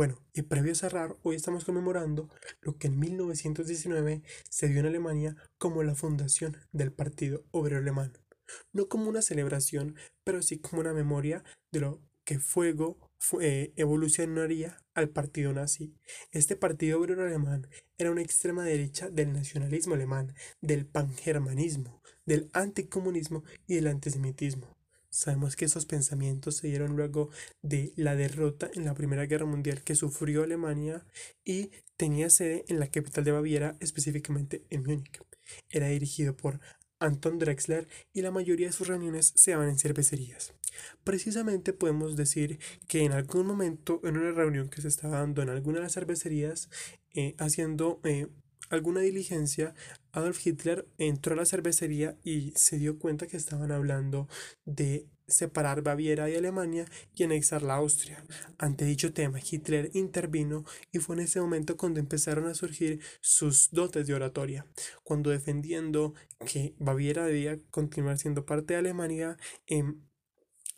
Bueno, 0.00 0.18
y 0.32 0.40
previo 0.40 0.72
a 0.72 0.76
cerrar, 0.76 1.18
hoy 1.24 1.36
estamos 1.36 1.66
conmemorando 1.66 2.30
lo 2.62 2.78
que 2.78 2.86
en 2.86 2.98
1919 2.98 4.22
se 4.48 4.68
dio 4.68 4.80
en 4.80 4.86
Alemania 4.86 5.36
como 5.58 5.82
la 5.82 5.94
fundación 5.94 6.56
del 6.72 6.90
Partido 6.90 7.44
Obrero 7.50 7.82
Alemán. 7.82 8.16
No 8.72 8.88
como 8.88 9.10
una 9.10 9.20
celebración, 9.20 9.96
pero 10.24 10.40
sí 10.40 10.58
como 10.58 10.80
una 10.80 10.94
memoria 10.94 11.44
de 11.70 11.80
lo 11.80 12.00
que 12.24 12.38
fuego 12.38 13.10
fue, 13.18 13.74
evolucionaría 13.76 14.82
al 14.94 15.10
partido 15.10 15.52
nazi. 15.52 15.94
Este 16.32 16.56
partido 16.56 16.98
obrero 16.98 17.22
alemán 17.22 17.68
era 17.98 18.10
una 18.10 18.22
extrema 18.22 18.64
derecha 18.64 19.10
del 19.10 19.34
nacionalismo 19.34 19.96
alemán, 19.96 20.34
del 20.62 20.86
pangermanismo, 20.86 22.00
del 22.24 22.48
anticomunismo 22.54 23.44
y 23.66 23.74
del 23.74 23.88
antisemitismo. 23.88 24.79
Sabemos 25.10 25.56
que 25.56 25.64
esos 25.64 25.86
pensamientos 25.86 26.56
se 26.56 26.68
dieron 26.68 26.96
luego 26.96 27.30
de 27.62 27.92
la 27.96 28.14
derrota 28.14 28.70
en 28.74 28.84
la 28.84 28.94
Primera 28.94 29.26
Guerra 29.26 29.46
Mundial 29.46 29.82
que 29.82 29.96
sufrió 29.96 30.44
Alemania 30.44 31.04
y 31.44 31.70
tenía 31.96 32.30
sede 32.30 32.64
en 32.68 32.78
la 32.78 32.88
capital 32.88 33.24
de 33.24 33.32
Baviera, 33.32 33.76
específicamente 33.80 34.64
en 34.70 34.84
Múnich. 34.84 35.20
Era 35.68 35.88
dirigido 35.88 36.36
por 36.36 36.60
Anton 37.00 37.38
Drexler 37.38 37.88
y 38.12 38.22
la 38.22 38.30
mayoría 38.30 38.68
de 38.68 38.72
sus 38.72 38.86
reuniones 38.86 39.32
se 39.34 39.50
daban 39.50 39.68
en 39.68 39.78
cervecerías. 39.78 40.54
Precisamente 41.02 41.72
podemos 41.72 42.14
decir 42.14 42.60
que 42.86 43.04
en 43.04 43.12
algún 43.12 43.46
momento, 43.46 44.00
en 44.04 44.16
una 44.16 44.32
reunión 44.32 44.68
que 44.68 44.82
se 44.82 44.88
estaba 44.88 45.18
dando 45.18 45.42
en 45.42 45.48
alguna 45.48 45.78
de 45.78 45.84
las 45.84 45.94
cervecerías, 45.94 46.68
eh, 47.14 47.34
haciendo 47.38 48.00
eh, 48.04 48.28
alguna 48.70 49.00
diligencia, 49.00 49.74
Adolf 50.12 50.46
Hitler 50.46 50.88
entró 50.98 51.34
a 51.34 51.36
la 51.36 51.44
cervecería 51.44 52.16
y 52.24 52.52
se 52.56 52.78
dio 52.78 52.98
cuenta 52.98 53.26
que 53.26 53.36
estaban 53.36 53.72
hablando 53.72 54.28
de 54.64 55.06
separar 55.30 55.82
Baviera 55.82 56.26
de 56.26 56.36
Alemania 56.36 56.86
y 57.14 57.22
anexar 57.22 57.62
la 57.62 57.76
Austria. 57.76 58.24
Ante 58.58 58.84
dicho 58.84 59.12
tema, 59.12 59.38
Hitler 59.38 59.90
intervino 59.94 60.64
y 60.92 60.98
fue 60.98 61.16
en 61.16 61.22
ese 61.22 61.40
momento 61.40 61.76
cuando 61.76 62.00
empezaron 62.00 62.46
a 62.46 62.54
surgir 62.54 63.00
sus 63.20 63.70
dotes 63.70 64.06
de 64.06 64.14
oratoria, 64.14 64.66
cuando 65.04 65.30
defendiendo 65.30 66.14
que 66.46 66.74
Baviera 66.78 67.24
debía 67.24 67.58
continuar 67.70 68.18
siendo 68.18 68.44
parte 68.44 68.74
de 68.74 68.80
Alemania, 68.80 69.36
em, 69.66 70.02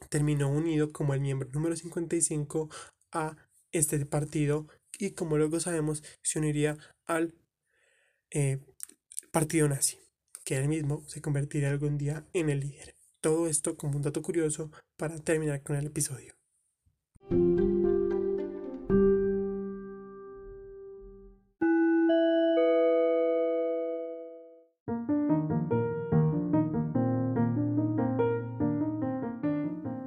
terminó 0.08 0.50
unido 0.50 0.92
como 0.92 1.14
el 1.14 1.20
miembro 1.20 1.48
número 1.52 1.76
55 1.76 2.68
a 3.12 3.36
este 3.70 4.04
partido 4.06 4.66
y 4.98 5.12
como 5.12 5.38
luego 5.38 5.60
sabemos 5.60 6.02
se 6.22 6.38
uniría 6.38 6.76
al 7.06 7.34
eh, 8.32 8.58
partido 9.30 9.68
nazi, 9.68 9.98
que 10.44 10.56
él 10.56 10.68
mismo 10.68 11.04
se 11.08 11.20
convertiría 11.20 11.70
algún 11.70 11.98
día 11.98 12.26
en 12.32 12.50
el 12.50 12.60
líder. 12.60 12.96
Todo 13.20 13.46
esto 13.46 13.76
como 13.76 13.96
un 13.96 14.02
dato 14.02 14.22
curioso 14.22 14.70
para 14.96 15.18
terminar 15.18 15.62
con 15.62 15.76
el 15.76 15.86
episodio. 15.86 16.34